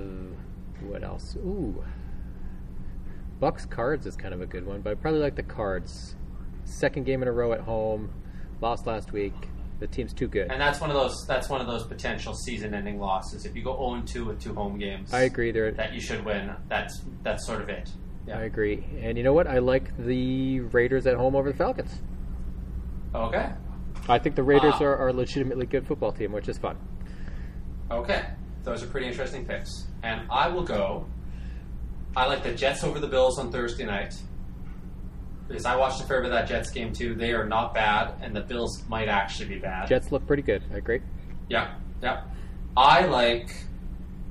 what 0.82 1.04
else? 1.04 1.36
Ooh, 1.38 1.82
Bucks 3.40 3.66
Cards 3.66 4.06
is 4.06 4.16
kind 4.16 4.34
of 4.34 4.42
a 4.42 4.46
good 4.46 4.66
one, 4.66 4.82
but 4.82 4.92
I 4.92 4.96
probably 4.96 5.20
like 5.22 5.36
the 5.36 5.44
Cards. 5.44 6.16
Second 6.66 7.06
game 7.06 7.22
in 7.22 7.28
a 7.28 7.32
row 7.32 7.54
at 7.54 7.62
home, 7.62 8.10
lost 8.62 8.88
last 8.88 9.14
week. 9.14 9.34
The 9.80 9.88
team's 9.88 10.12
too 10.12 10.28
good. 10.28 10.52
And 10.52 10.60
that's 10.60 10.82
one 10.82 10.90
of 10.90 10.96
those. 10.96 11.24
That's 11.28 11.50
one 11.50 11.62
of 11.62 11.68
those 11.68 11.84
potential 11.86 12.34
season-ending 12.34 13.00
losses. 13.00 13.46
If 13.46 13.56
you 13.56 13.64
go 13.64 13.76
0-2 13.78 14.26
with 14.26 14.42
two 14.42 14.56
home 14.56 14.80
games, 14.80 15.14
I 15.14 15.22
agree. 15.22 15.52
There, 15.52 15.72
that 15.72 15.94
you 15.94 16.02
should 16.02 16.26
win. 16.26 16.52
That's 16.68 17.04
that's 17.22 17.46
sort 17.46 17.62
of 17.62 17.70
it. 17.70 17.92
I 18.34 18.42
agree. 18.44 18.84
And 19.00 19.18
you 19.18 19.24
know 19.24 19.34
what? 19.34 19.46
I 19.48 19.60
like 19.60 19.96
the 19.98 20.60
Raiders 20.62 21.06
at 21.06 21.16
home 21.16 21.36
over 21.36 21.52
the 21.52 21.58
Falcons. 21.58 22.02
Okay. 23.14 23.52
I 24.10 24.18
think 24.20 24.36
the 24.36 24.44
Raiders 24.44 24.74
Ah. 24.80 24.84
are, 24.84 24.98
are 24.98 25.08
a 25.10 25.14
legitimately 25.14 25.66
good 25.68 25.86
football 25.88 26.12
team, 26.12 26.32
which 26.32 26.50
is 26.50 26.58
fun. 26.58 26.76
Okay. 27.92 28.26
Those 28.64 28.84
are 28.84 28.88
pretty 28.88 29.08
interesting 29.08 29.46
picks. 29.46 29.88
And 30.04 30.28
I 30.30 30.50
will 30.50 30.64
go. 30.64 31.06
I 32.18 32.26
like 32.26 32.42
the 32.42 32.52
Jets 32.52 32.84
over 32.84 33.00
the 33.00 33.08
Bills 33.08 33.38
on 33.38 33.52
Thursday 33.52 33.86
night. 33.86 34.16
Because 35.48 35.66
I 35.66 35.76
watched 35.76 36.02
a 36.02 36.04
fair 36.04 36.22
bit 36.22 36.32
of 36.32 36.34
that 36.34 36.48
Jets 36.48 36.72
game 36.72 36.92
too. 36.92 37.14
They 37.14 37.32
are 37.32 37.46
not 37.46 37.76
bad, 37.76 38.16
and 38.22 38.36
the 38.36 38.42
Bills 38.42 38.84
might 38.90 39.08
actually 39.08 39.50
be 39.50 39.60
bad. 39.60 39.88
Jets 39.88 40.12
look 40.12 40.26
pretty 40.26 40.42
good. 40.42 40.64
I 40.74 40.78
agree. 40.78 41.02
Yeah, 41.48 41.76
yeah. 42.02 42.24
I 42.76 43.06
like 43.06 43.56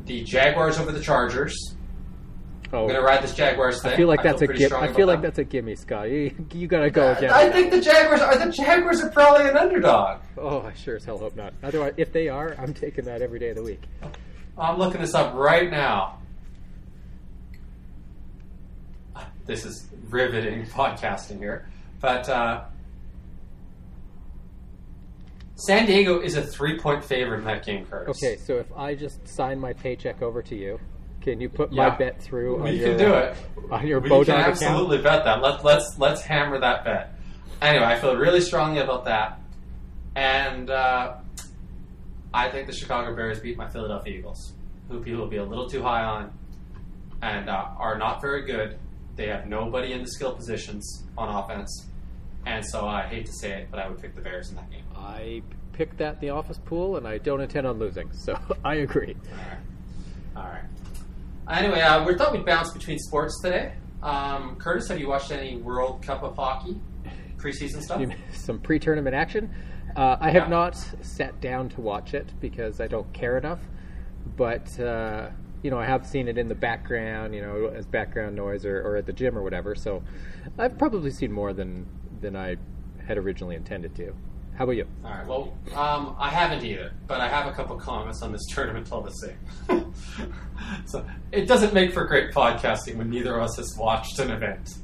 the 0.05 0.25
Jaguars 0.25 0.79
over 0.79 0.91
the 0.91 1.01
Chargers. 1.01 1.77
Oh, 2.73 2.83
I'm 2.83 2.89
gonna 2.89 3.03
ride 3.03 3.23
this 3.23 3.35
Jaguars 3.35 3.81
thing. 3.81 3.93
I 3.93 3.97
feel 3.97 4.09
like 4.09 4.25
that's 4.25 4.43
a 4.43 4.57
strong 4.67 4.83
I 4.83 4.93
feel 4.93 5.07
like 5.07 5.19
them. 5.19 5.23
that's 5.23 5.39
a 5.39 5.45
gimme, 5.45 5.77
Scott. 5.77 6.11
You, 6.11 6.35
you 6.53 6.67
gotta 6.67 6.91
go 6.91 7.13
again. 7.13 7.31
I 7.31 7.51
think 7.53 7.71
the 7.71 7.81
Jaguars 7.81 8.21
are 8.21 8.37
the 8.37 8.51
Jaguars 8.51 9.01
are 9.01 9.11
probably 9.11 9.49
an 9.49 9.57
underdog. 9.57 10.23
Oh, 10.37 10.63
I 10.63 10.75
sure 10.75 10.97
as 10.97 11.05
hell 11.05 11.19
hope 11.19 11.37
not. 11.37 11.55
Otherwise, 11.63 11.95
if 11.99 12.13
they 12.13 12.29
are, 12.29 12.57
I'm 12.59 12.75
taking 12.75 13.05
that 13.05 13.23
every 13.23 13.39
day 13.39 13.51
of 13.51 13.57
the 13.57 13.63
week. 13.63 13.85
I'm 14.59 14.77
looking 14.77 15.01
this 15.01 15.15
up 15.15 15.35
right 15.35 15.71
now. 15.71 16.19
This 19.47 19.65
is 19.65 19.87
riveting 20.09 20.65
podcasting 20.67 21.39
here, 21.39 21.69
but 22.01 22.29
uh, 22.29 22.65
San 25.55 25.87
Diego 25.87 26.21
is 26.21 26.37
a 26.37 26.43
three-point 26.43 27.05
favorite 27.05 27.39
in 27.39 27.45
that 27.45 27.65
game, 27.65 27.87
Curtis. 27.87 28.23
Okay, 28.23 28.37
so 28.37 28.59
if 28.59 28.67
I 28.77 28.95
just 28.95 29.27
sign 29.29 29.59
my 29.59 29.73
paycheck 29.73 30.21
over 30.23 30.43
to 30.43 30.57
you, 30.57 30.79
Can 31.23 31.41
you 31.41 31.49
put 31.49 31.73
my 31.73 31.87
Yeah. 31.87 31.97
bet 31.97 32.23
through? 32.23 32.57
We 32.63 32.71
on 32.71 32.79
can 32.79 32.79
your, 32.79 32.97
do 32.99 33.15
it. 33.15 33.37
on 33.71 33.87
your 33.87 34.01
we 34.01 34.11
Bodog 34.11 34.27
can 34.27 34.35
account? 34.35 34.49
absolutely 34.53 34.99
bet 34.99 35.25
that. 35.25 35.41
Let's 35.43 35.65
let's 35.65 35.99
let's 35.99 36.23
hammer 36.23 36.61
that 36.61 36.85
bet. 36.85 37.15
Anyway, 37.63 37.85
I 37.85 37.99
feel 37.99 38.15
really 38.17 38.41
strongly 38.41 38.81
about 38.81 39.05
that, 39.07 39.41
and 40.15 40.69
uh, 40.71 41.15
I 42.35 42.51
think 42.51 42.67
the 42.67 42.73
Chicago 42.75 43.15
Bears 43.17 43.41
beat 43.41 43.57
my 43.57 43.67
Philadelphia 43.69 44.19
Eagles, 44.19 44.53
who 44.89 45.01
people 45.01 45.21
will 45.23 45.29
be 45.31 45.39
a 45.39 45.45
little 45.45 45.69
too 45.69 45.83
high 45.83 46.05
on, 46.05 46.33
and 47.23 47.49
uh, 47.49 47.69
are 47.79 47.97
not 47.97 48.21
very 48.21 48.45
good. 48.45 48.79
They 49.17 49.29
have 49.29 49.47
nobody 49.47 49.93
in 49.93 50.03
the 50.03 50.09
skill 50.09 50.35
positions 50.35 51.05
on 51.17 51.29
offense, 51.35 51.87
and 52.45 52.65
so 52.67 52.87
I 52.87 53.03
hate 53.03 53.27
to 53.27 53.33
say 53.33 53.53
it, 53.63 53.69
but 53.71 53.81
I 53.81 53.89
would 53.89 54.01
pick 54.01 54.15
the 54.15 54.21
Bears 54.21 54.51
in 54.51 54.57
that 54.57 54.71
game. 54.71 54.85
I 54.95 55.43
picked 55.73 55.99
that 55.99 56.15
in 56.15 56.21
the 56.21 56.31
office 56.31 56.59
pool, 56.65 56.97
and 56.97 57.07
I 57.09 57.19
don't 57.19 57.41
intend 57.41 57.67
on 57.67 57.79
losing, 57.79 58.13
so 58.13 58.39
I 58.65 58.77
agree. 58.77 59.17
All 59.33 59.39
right. 59.39 60.45
All 60.45 60.51
right. 60.53 61.59
Anyway, 61.59 61.81
uh, 61.81 62.05
we 62.05 62.15
thought 62.17 62.33
we'd 62.33 62.45
bounce 62.45 62.73
between 62.73 62.99
sports 62.99 63.41
today. 63.41 63.73
Um, 64.03 64.57
Curtis, 64.57 64.89
have 64.89 64.99
you 65.01 65.09
watched 65.09 65.31
any 65.31 65.57
World 65.57 66.03
Cup 66.03 66.23
of 66.23 66.37
hockey 66.37 66.77
preseason 67.39 67.83
stuff? 67.83 68.03
Some 68.33 68.59
pre-tournament 68.59 69.15
action. 69.15 69.51
Uh, 69.97 70.17
I 70.21 70.31
have 70.31 70.45
Yeah. 70.45 70.49
not 70.49 70.77
sat 71.01 71.41
down 71.41 71.69
to 71.71 71.81
watch 71.81 72.13
it 72.15 72.29
because 72.41 72.81
I 72.81 72.87
don't 72.87 73.11
care 73.15 73.39
enough, 73.39 73.61
but 74.37 74.79
uh, 74.79 75.31
you 75.63 75.71
know 75.71 75.79
I 75.79 75.87
have 75.87 76.07
seen 76.07 76.29
it 76.29 76.39
in 76.39 76.49
the 76.49 76.55
background, 76.55 77.35
you 77.35 77.43
know, 77.43 77.73
as 77.75 77.87
background 77.87 78.37
noise 78.37 78.65
or, 78.65 78.81
or 78.81 78.97
at 78.97 79.07
the 79.07 79.13
gym 79.13 79.37
or 79.37 79.43
whatever. 79.43 79.75
So 79.75 80.03
I've 80.59 80.79
probably 80.79 81.11
seen 81.11 81.33
more 81.33 81.53
than 81.53 81.87
than 82.21 82.37
I 82.37 82.57
had 83.07 83.19
originally 83.19 83.57
intended 83.57 83.95
to. 83.97 84.15
How 84.57 84.65
about 84.65 84.77
you? 84.77 84.87
All 85.05 85.11
right. 85.11 85.27
Well, 85.27 85.53
um, 85.75 86.17
I 86.19 86.31
haven't 86.31 86.65
either, 86.65 86.93
but 87.07 87.21
I 87.21 87.29
have 87.29 87.47
a 87.47 87.53
couple 87.53 87.77
comments 87.77 88.23
on 88.23 88.33
this 88.33 88.45
tournament 88.51 88.91
all 88.91 89.03
the 89.03 89.11
same. 89.11 89.93
so 90.87 91.07
it 91.31 91.47
doesn't 91.47 91.75
make 91.75 91.93
for 91.93 92.07
great 92.07 92.33
podcasting 92.33 92.97
when 92.97 93.11
neither 93.11 93.37
of 93.37 93.43
us 93.43 93.57
has 93.57 93.77
watched 93.77 94.19
an 94.19 94.31
event. 94.31 94.77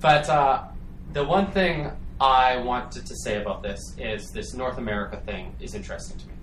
But 0.00 0.28
uh, 0.28 0.64
the 1.12 1.24
one 1.24 1.52
thing 1.52 1.92
I 2.20 2.56
wanted 2.56 3.06
to 3.06 3.14
say 3.16 3.40
about 3.40 3.62
this 3.62 3.78
is 3.96 4.28
this 4.34 4.54
North 4.54 4.78
America 4.78 5.20
thing 5.24 5.54
is 5.60 5.74
interesting 5.74 6.18
to 6.18 6.26
me. 6.26 6.34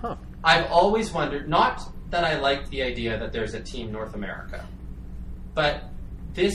Huh? 0.00 0.16
I've 0.42 0.66
always 0.72 1.12
wondered, 1.12 1.48
not 1.48 1.82
that 2.10 2.24
I 2.24 2.38
liked 2.38 2.70
the 2.70 2.82
idea 2.82 3.18
that 3.18 3.32
there's 3.32 3.54
a 3.54 3.60
team 3.60 3.90
North 3.90 4.14
America, 4.14 4.66
but 5.54 5.84
this 6.34 6.54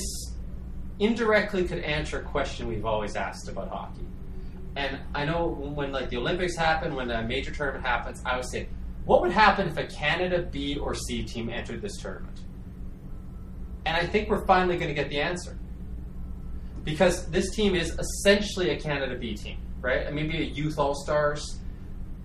indirectly 1.00 1.68
could 1.68 1.80
answer 1.80 2.20
a 2.20 2.24
question 2.24 2.68
we've 2.68 2.86
always 2.86 3.16
asked 3.16 3.50
about 3.50 3.70
hockey. 3.70 4.06
And 4.76 5.00
I 5.14 5.26
know 5.26 5.48
when 5.48 5.92
like 5.92 6.10
the 6.10 6.18
Olympics 6.18 6.56
happen, 6.56 6.96
when 6.96 7.10
a 7.10 7.24
major 7.24 7.52
tournament 7.52 7.86
happens, 7.86 8.22
I 8.26 8.36
would 8.36 8.46
say, 8.46 8.68
what 9.06 9.22
would 9.22 9.32
happen 9.32 9.68
if 9.68 9.78
a 9.78 9.86
Canada 9.86 10.42
B 10.42 10.78
or 10.78 10.96
C 10.96 11.24
team 11.24 11.50
entered 11.50 11.82
this 11.82 11.98
tournament? 11.98 12.40
And 13.86 13.96
I 13.96 14.06
think 14.06 14.30
we're 14.30 14.46
finally 14.46 14.78
going 14.78 14.90
to 14.90 14.94
get 14.94 15.10
the 15.10 15.22
answer. 15.22 15.58
Because 16.84 17.28
this 17.28 17.52
team 17.56 17.76
is 17.76 17.98
essentially 17.98 18.72
a 18.72 18.80
Canada 18.80 19.16
B 19.16 19.36
team, 19.36 19.58
right? 19.80 20.12
Maybe 20.14 20.38
a 20.38 20.46
youth 20.46 20.78
all 20.78 20.96
stars. 20.96 21.60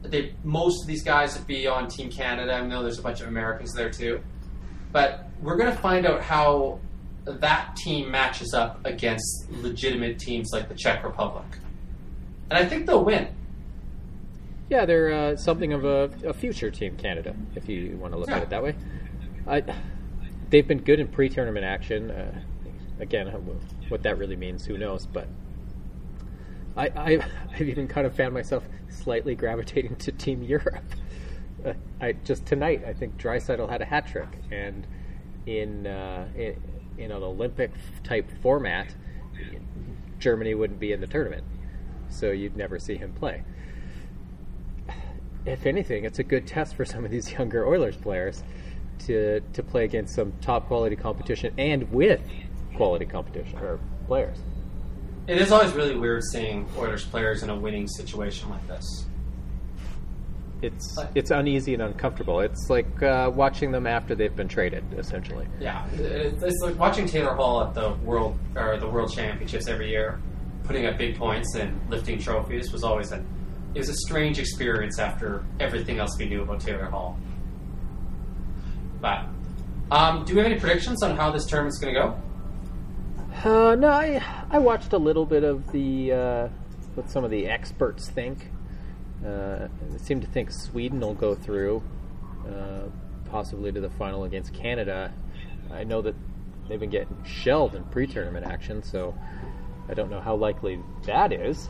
They 0.03 0.35
most 0.45 0.83
of 0.83 0.89
these 0.89 1.03
guys 1.03 1.37
would 1.37 1.47
be 1.47 1.67
on 1.67 1.89
Team 1.89 2.11
Canada. 2.11 2.55
I 2.55 2.67
know 2.67 2.83
there's 2.83 2.99
a 2.99 3.03
bunch 3.03 3.21
of 3.21 3.29
Americans 3.29 3.73
there 3.75 3.91
too. 3.91 4.21
But 4.93 5.27
we're 5.41 5.57
going 5.57 5.71
to 5.71 5.79
find 5.79 6.07
out 6.07 6.23
how 6.23 6.81
that 7.27 7.77
team 7.77 8.11
matches 8.11 8.55
up 8.55 8.81
against 8.85 9.47
legitimate 9.53 10.19
teams 10.19 10.51
like 10.53 10.69
the 10.69 10.75
Czech 10.75 11.05
Republic. 11.05 11.45
And 12.51 12.59
I 12.59 12.67
think 12.67 12.87
they'll 12.87 13.05
win. 13.05 13.29
Yeah, 14.69 14.87
they're 14.87 15.13
uh, 15.13 15.37
something 15.37 15.73
of 15.73 15.85
a, 15.85 16.11
a 16.27 16.33
future 16.33 16.71
team 16.71 16.97
Canada, 16.97 17.35
if 17.55 17.69
you 17.69 17.97
want 17.99 18.13
to 18.15 18.19
look 18.19 18.29
Yeah. 18.29 18.37
at 18.37 18.43
it 18.45 18.51
that 18.51 18.63
way. 18.63 18.75
I, 19.47 19.63
they've 20.49 20.67
been 20.67 20.83
good 20.83 20.99
in 21.01 21.09
pre-tournament 21.09 21.65
action. 21.65 22.11
Uh, 22.11 22.41
again, 23.01 23.27
what 23.89 24.03
that 24.05 24.19
really 24.19 24.37
means, 24.37 24.65
who 24.65 24.79
knows? 24.79 25.07
But 25.07 25.29
I, 26.81 26.91
I, 26.97 27.27
I've 27.55 27.69
even 27.69 27.89
kind 27.89 28.07
of 28.07 28.15
found 28.15 28.35
myself 28.35 28.65
slightly 28.89 29.35
gravitating 29.35 29.97
to 29.97 30.13
Team 30.13 30.43
Europe. 30.43 30.85
Uh, 31.65 31.75
I 32.01 32.13
just 32.13 32.47
tonight, 32.47 32.85
I 32.87 32.93
think 32.93 33.19
Draisaitl 33.19 33.69
had 33.69 33.83
a 33.83 33.85
hat 33.85 34.07
trick, 34.07 34.29
and 34.51 34.87
in 35.47 35.87
uh, 35.87 36.27
in, 36.35 36.57
in 36.97 37.11
an 37.13 37.23
Olympic 37.23 37.73
type 38.03 38.31
format, 38.43 38.95
Germany 40.19 40.55
wouldn't 40.55 40.81
be 40.81 40.93
in 40.93 41.01
the 41.01 41.07
tournament, 41.07 41.45
so 42.09 42.31
you'd 42.31 42.57
never 42.57 42.79
see 42.79 42.97
him 42.97 43.13
play 43.13 43.43
if 45.47 45.67
anything, 45.67 46.05
it's 46.05 46.19
a 46.19 46.23
good 46.23 46.47
test 46.47 46.75
for 46.75 46.85
some 46.85 47.05
of 47.05 47.11
these 47.11 47.31
younger 47.33 47.67
Oilers 47.67 47.97
players 47.97 48.43
to 49.07 49.41
to 49.55 49.63
play 49.63 49.85
against 49.85 50.15
some 50.15 50.33
top 50.41 50.67
quality 50.67 50.97
competition 50.97 51.55
and 51.57 51.91
with 51.91 52.21
quality 52.77 53.07
competition 53.07 53.59
or 53.59 53.81
players. 54.07 54.39
It 55.31 55.41
is 55.41 55.53
always 55.53 55.73
really 55.75 55.95
weird 55.97 56.25
seeing 56.33 56.67
Oilers 56.77 57.05
players 57.05 57.45
in 57.45 57.51
a 57.51 57.57
winning 57.57 57.87
situation 57.87 58.51
like 58.51 58.67
this. 58.67 59.07
It's 60.61 60.97
Like- 60.97 61.11
it's 61.15 61.31
uneasy 61.31 61.73
and 61.73 61.83
uncomfortable. 61.85 62.41
It's 62.41 62.69
like 62.69 63.01
uh, 63.01 63.31
watching 63.33 63.71
them 63.71 63.87
after 63.87 64.17
they've 64.17 64.35
been 64.35 64.49
traded, 64.49 64.83
essentially. 64.99 65.47
Yeah, 65.61 65.87
it's 65.93 66.59
like 66.65 66.77
watching 66.77 67.07
Taylor 67.07 67.35
Hall 67.35 67.63
at 67.63 67.75
the 67.75 67.91
world 68.05 68.37
or 68.57 68.77
the 68.77 68.89
World 68.89 69.13
Championships 69.13 69.69
every 69.69 69.89
year, 69.89 70.21
putting 70.65 70.85
up 70.87 70.99
big 70.99 71.17
points 71.17 71.55
and 71.55 71.81
lifting 71.89 72.19
trophies 72.19 72.73
was 72.73 72.83
always 72.83 73.13
a 73.13 73.25
it 73.73 73.79
was 73.79 73.89
a 73.89 73.95
strange 73.95 74.41
experience 74.41 74.99
after 74.99 75.45
everything 75.61 76.01
else 76.01 76.11
we 76.19 76.25
knew 76.29 76.43
about 76.43 76.59
Taylor 76.61 76.87
Hall. 76.87 77.17
But 79.01 79.27
um, 79.93 80.25
do 80.25 80.35
we 80.35 80.41
have 80.41 80.51
any 80.51 80.59
predictions 80.59 81.05
on 81.05 81.17
how 81.17 81.31
this 81.31 81.47
tournament's 81.47 81.79
going 81.79 81.95
to 81.95 82.01
go? 82.01 82.21
Uh, 83.43 83.75
no, 83.75 83.89
I 83.89 84.23
I 84.51 84.59
watched 84.59 84.93
a 84.93 84.99
little 84.99 85.25
bit 85.25 85.45
of 85.45 85.73
the 85.73 86.13
uh, 86.13 86.49
what 86.95 87.09
some 87.09 87.25
of 87.25 87.31
the 87.31 87.47
experts 87.47 88.09
think. 88.11 88.51
Uh, 89.25 89.69
they 89.89 89.99
seem 89.99 90.21
to 90.21 90.27
think 90.27 90.51
Sweden 90.51 91.01
will 91.01 91.15
go 91.15 91.35
through, 91.35 91.83
uh, 92.47 92.89
possibly 93.31 93.73
to 93.73 93.81
the 93.81 93.89
final 93.91 94.25
against 94.25 94.53
Canada. 94.53 95.13
I 95.73 95.85
know 95.85 96.03
that 96.03 96.15
they've 96.69 96.81
been 96.81 96.91
getting 96.91 97.17
shelled 97.25 97.75
in 97.75 97.85
pre-tournament 97.85 98.45
action, 98.47 98.83
so 98.83 99.15
I 99.89 99.95
don't 99.95 100.11
know 100.11 100.21
how 100.21 100.35
likely 100.35 100.79
that 101.07 101.33
is. 101.33 101.69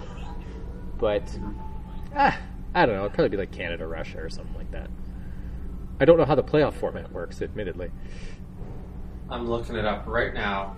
But 0.98 1.38
ah, 2.16 2.36
I 2.74 2.84
don't 2.84 2.96
know. 2.96 3.02
It'd 3.02 3.14
probably 3.14 3.30
be 3.30 3.36
like 3.36 3.52
Canada, 3.52 3.86
Russia, 3.86 4.18
or 4.20 4.28
something 4.28 4.56
like 4.56 4.72
that. 4.72 4.90
I 6.00 6.04
don't 6.04 6.18
know 6.18 6.24
how 6.24 6.34
the 6.34 6.42
playoff 6.42 6.74
format 6.74 7.12
works, 7.12 7.42
admittedly. 7.42 7.90
I'm 9.28 9.48
looking 9.48 9.76
it 9.76 9.84
up 9.84 10.06
right 10.06 10.34
now, 10.34 10.76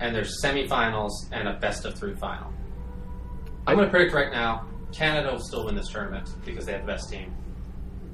and 0.00 0.14
there's 0.14 0.42
semifinals 0.42 1.10
and 1.32 1.48
a 1.48 1.54
best 1.54 1.84
of 1.84 1.94
three 1.94 2.14
final. 2.14 2.52
I'm 3.66 3.76
going 3.76 3.88
to 3.88 3.90
predict 3.90 4.14
right 4.14 4.32
now 4.32 4.66
Canada 4.94 5.32
will 5.32 5.40
still 5.40 5.64
win 5.66 5.74
this 5.74 5.88
tournament 5.88 6.30
because 6.44 6.66
they 6.66 6.72
have 6.72 6.82
the 6.82 6.92
best 6.92 7.10
team. 7.10 7.34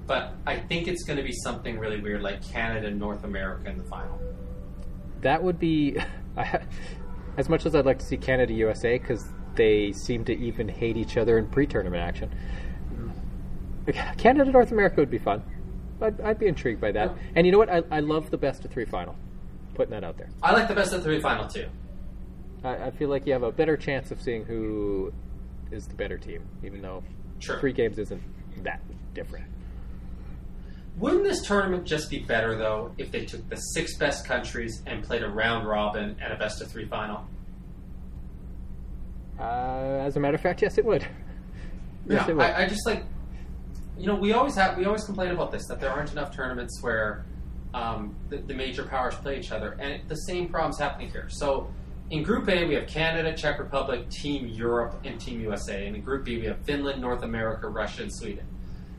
But 0.07 0.33
I 0.47 0.59
think 0.59 0.89
it's 0.89 1.05
going 1.05 1.19
to 1.19 1.23
be 1.23 1.33
something 1.33 1.79
really 1.79 2.01
weird 2.01 2.23
like 2.23 2.43
Canada 2.43 2.89
and 2.89 2.99
North 2.99 3.25
America 3.25 3.69
in 3.69 3.79
the 3.79 3.85
final. 3.85 4.19
That 5.21 5.43
would 5.43 5.59
be, 5.59 5.99
as 7.37 7.49
much 7.49 7.67
as 7.67 7.75
I'd 7.75 7.85
like 7.85 7.99
to 7.99 8.07
see 8.07 8.17
Canada 8.17 8.53
USA 8.55 8.99
because 8.99 9.29
they 9.55 9.93
seem 9.93 10.25
to 10.25 10.37
even 10.37 10.69
hate 10.69 10.97
each 10.97 11.17
other 11.17 11.39
in 11.39 11.49
pre-tournament 11.49 12.03
action. 12.03 12.31
Canada 14.17 14.51
North 14.51 14.73
America 14.73 14.97
would 14.99 15.11
be 15.11 15.19
fun. 15.19 15.43
I'd, 16.01 16.21
I'd 16.23 16.39
be 16.39 16.47
intrigued 16.47 16.81
by 16.81 16.93
that. 16.93 17.15
And 17.35 17.47
you 17.47 17.53
know 17.53 17.59
what? 17.59 17.69
I, 17.69 17.83
I 17.91 18.01
love 18.01 18.31
the 18.31 18.39
best 18.39 18.65
of 18.65 18.71
three 18.71 18.87
final. 18.87 19.17
Putting 19.81 19.93
that 19.93 20.05
out 20.05 20.19
there. 20.19 20.29
I 20.43 20.53
like 20.53 20.69
the 20.69 20.75
best 20.75 20.93
of 20.93 21.03
three 21.03 21.23
final 21.23 21.49
too. 21.49 21.67
I, 22.63 22.75
I 22.89 22.91
feel 22.91 23.09
like 23.09 23.27
you 23.27 23.33
have 23.33 23.43
a 23.43 23.51
better 23.51 23.79
chance 23.79 24.11
of 24.11 24.21
seeing 24.21 24.45
who 24.45 25.11
is 25.71 25.87
the 25.87 25.95
better 25.95 26.19
team, 26.19 26.43
even 26.63 26.83
though 26.83 27.03
Sure. 27.39 27.59
three 27.61 27.73
games 27.73 27.99
isn't 27.99 28.21
that 28.63 28.83
different. 29.15 29.47
Wouldn't 30.99 31.23
this 31.25 31.41
tournament 31.41 31.87
just 31.87 32.11
be 32.11 32.19
better 32.19 32.59
though 32.59 32.93
if 32.99 33.11
they 33.11 33.25
took 33.25 33.49
the 33.49 33.57
six 33.57 33.97
best 33.97 34.27
countries 34.27 34.83
and 34.85 35.03
played 35.03 35.23
a 35.23 35.29
round 35.31 35.67
robin 35.67 36.15
and 36.23 36.31
a 36.31 36.37
best 36.37 36.61
of 36.61 36.71
three 36.71 36.85
final? 36.85 37.25
Uh, 39.39 40.03
as 40.05 40.15
a 40.19 40.21
matter 40.21 40.35
of 40.35 40.43
fact, 40.43 40.61
yes, 40.61 40.77
it 40.77 40.85
would. 40.85 41.01
yes, 42.07 42.27
Yeah, 42.27 42.29
it 42.29 42.37
would. 42.37 42.45
I, 42.45 42.65
I 42.65 42.69
just 42.69 42.85
like, 42.85 43.05
you 43.97 44.07
know, 44.09 44.17
we 44.17 44.35
always 44.35 44.55
have 44.57 44.77
we 44.77 44.85
always 44.85 45.05
complain 45.05 45.31
about 45.31 45.51
this 45.53 45.67
that 45.69 45.81
there 45.81 45.91
aren't 45.91 46.13
enough 46.13 46.37
tournaments 46.37 46.83
where 46.83 47.25
um, 47.75 48.15
the, 48.29 48.39
the 48.39 48.55
major 48.55 48.85
powers 48.85 49.15
play 49.17 49.39
each 49.39 49.53
other, 49.53 49.77
and 49.81 50.09
the 50.09 50.17
same 50.17 50.49
problem's 50.49 50.79
happening 50.79 51.11
here. 51.11 51.29
So, 51.29 51.73
in 52.11 52.25
Group 52.25 52.49
A 52.49 52.65
we 52.65 52.75
have 52.75 52.89
Canada, 52.89 53.37
Czech 53.37 53.59
Republic, 53.59 54.09
Team 54.11 54.47
Europe, 54.49 55.01
and 55.05 55.21
Team 55.21 55.41
USA, 55.41 55.87
and 55.87 55.95
in 55.95 56.03
Group 56.03 56.25
B 56.25 56.39
we 56.39 56.47
have 56.47 56.59
Finland, 56.65 57.01
North 57.01 57.23
America, 57.23 57.69
Russia, 57.69 58.03
and 58.03 58.13
Sweden. 58.13 58.47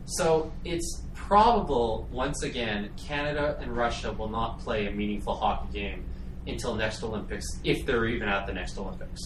So 0.06 0.52
it's 0.66 1.04
probable 1.14 2.08
once 2.12 2.44
again 2.44 2.90
Canada 2.98 3.58
and 3.62 3.76
Russia 3.76 4.12
will 4.12 4.30
not 4.30 4.60
play 4.60 4.88
a 4.88 4.92
meaningful 4.92 5.36
hockey 5.36 5.72
game 5.72 6.06
until 6.48 6.76
next 6.76 7.04
Olympics, 7.04 7.46
if 7.64 7.86
they're 7.86 8.06
even 8.06 8.28
at 8.28 8.48
the 8.48 8.54
next 8.54 8.78
Olympics. 8.78 9.22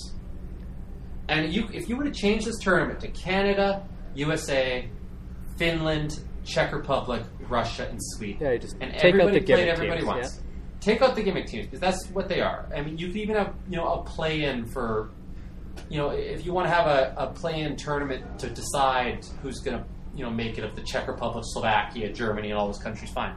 And 1.28 1.52
you, 1.52 1.68
if 1.74 1.90
you 1.90 1.96
were 1.96 2.04
to 2.04 2.12
change 2.12 2.46
this 2.46 2.60
tournament 2.60 3.00
to 3.00 3.08
Canada, 3.08 3.88
USA, 4.14 4.88
Finland, 5.58 6.20
Czech 6.46 6.72
Republic, 6.74 7.24
Russia, 7.50 7.88
and 7.90 8.00
Sweden. 8.02 8.38
Yeah, 8.42 8.52
you 8.54 8.60
just 8.60 8.78
and 8.80 8.94
take 8.94 9.16
out 9.16 9.22
everybody 9.22 9.40
the 9.40 9.46
played 9.46 9.48
gimmick 9.48 9.68
everybody 9.74 10.02
teams, 10.02 10.08
once. 10.08 10.42
Take 10.80 11.02
out 11.02 11.16
the 11.16 11.24
gimmick 11.24 11.48
teams 11.48 11.66
because 11.66 11.80
that's 11.80 12.08
what 12.10 12.30
they 12.30 12.42
are. 12.42 12.70
I 12.74 12.82
mean, 12.82 12.98
you 12.98 13.08
could 13.08 13.18
even 13.18 13.36
have 13.36 13.54
you 13.70 13.78
know 13.78 13.88
a 13.94 14.04
play-in 14.04 14.66
for, 14.66 15.10
you 15.90 15.98
know, 15.98 16.10
if 16.10 16.46
you 16.46 16.54
want 16.54 16.68
to 16.68 16.74
have 16.74 16.86
a, 16.86 17.14
a 17.18 17.28
play-in 17.28 17.76
tournament 17.76 18.40
to 18.40 18.50
decide 18.50 19.26
who's 19.42 19.60
going 19.60 19.80
to 19.80 19.86
you 20.16 20.24
know 20.24 20.30
make 20.30 20.58
it 20.58 20.64
of 20.64 20.76
the 20.76 20.82
Czech 20.84 21.08
Republic, 21.08 21.44
Slovakia, 21.48 22.14
Germany, 22.14 22.52
and 22.52 22.60
all 22.60 22.68
those 22.68 22.82
countries. 22.82 23.12
Fine, 23.12 23.36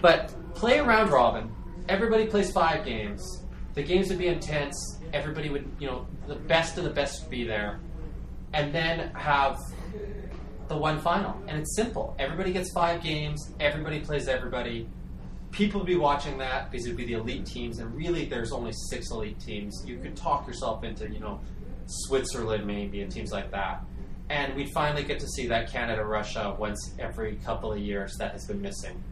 but 0.00 0.34
play 0.54 0.78
a 0.78 0.84
round 0.84 1.10
robin. 1.10 1.50
Everybody 1.88 2.26
plays 2.26 2.52
five 2.52 2.84
games. 2.84 3.42
The 3.74 3.82
games 3.82 4.10
would 4.10 4.18
be 4.18 4.28
intense. 4.28 5.00
Everybody 5.14 5.48
would 5.48 5.70
you 5.80 5.86
know 5.86 6.06
the 6.28 6.36
best 6.36 6.76
of 6.76 6.84
the 6.84 6.90
best 6.90 7.22
would 7.22 7.30
be 7.30 7.44
there, 7.44 7.80
and 8.52 8.74
then 8.74 9.10
have 9.14 9.58
the 10.72 10.78
one 10.78 10.98
final. 11.00 11.40
And 11.46 11.58
it's 11.58 11.76
simple. 11.76 12.16
Everybody 12.18 12.52
gets 12.52 12.72
five 12.72 13.02
games. 13.02 13.52
Everybody 13.60 14.00
plays 14.00 14.28
everybody. 14.28 14.88
People 15.50 15.80
would 15.80 15.86
be 15.86 15.96
watching 15.96 16.38
that 16.38 16.70
because 16.70 16.86
it'd 16.86 16.96
be 16.96 17.04
the 17.04 17.12
elite 17.12 17.44
teams, 17.44 17.78
and 17.78 17.94
really, 17.94 18.24
there's 18.24 18.52
only 18.52 18.72
six 18.88 19.10
elite 19.10 19.38
teams. 19.38 19.84
You 19.86 19.98
could 19.98 20.16
talk 20.16 20.46
yourself 20.46 20.82
into, 20.82 21.10
you 21.10 21.20
know, 21.20 21.40
Switzerland 21.86 22.66
maybe 22.66 23.02
and 23.02 23.12
teams 23.12 23.32
like 23.32 23.50
that. 23.50 23.84
And 24.30 24.54
we'd 24.54 24.70
finally 24.70 25.04
get 25.04 25.20
to 25.20 25.26
see 25.26 25.46
that 25.48 25.70
Canada 25.70 26.04
Russia 26.04 26.56
once 26.58 26.94
every 26.98 27.36
couple 27.44 27.70
of 27.70 27.78
years 27.78 28.16
that 28.18 28.32
has 28.32 28.46
been 28.46 28.62
missing. 28.62 29.02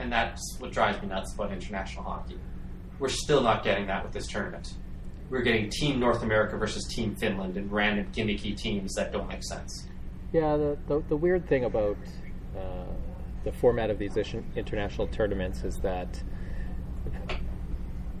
And 0.00 0.12
that's 0.12 0.56
what 0.58 0.72
drives 0.72 1.00
me 1.00 1.08
nuts 1.08 1.32
about 1.34 1.52
international 1.52 2.02
hockey. 2.02 2.38
We're 2.98 3.08
still 3.08 3.42
not 3.42 3.62
getting 3.62 3.86
that 3.86 4.02
with 4.02 4.12
this 4.12 4.26
tournament. 4.26 4.74
We're 5.30 5.42
getting 5.42 5.70
Team 5.70 6.00
North 6.00 6.22
America 6.24 6.56
versus 6.56 6.84
Team 6.92 7.14
Finland 7.14 7.56
and 7.56 7.70
random 7.70 8.10
gimmicky 8.12 8.56
teams 8.56 8.94
that 8.94 9.12
don't 9.12 9.28
make 9.28 9.44
sense. 9.44 9.86
Yeah, 10.32 10.56
the, 10.56 10.76
the, 10.88 11.02
the 11.08 11.16
weird 11.16 11.48
thing 11.48 11.64
about 11.64 11.96
uh, 12.56 12.84
the 13.44 13.52
format 13.52 13.90
of 13.90 13.98
these 13.98 14.16
international 14.16 15.06
tournaments 15.06 15.62
is 15.62 15.78
that 15.78 16.20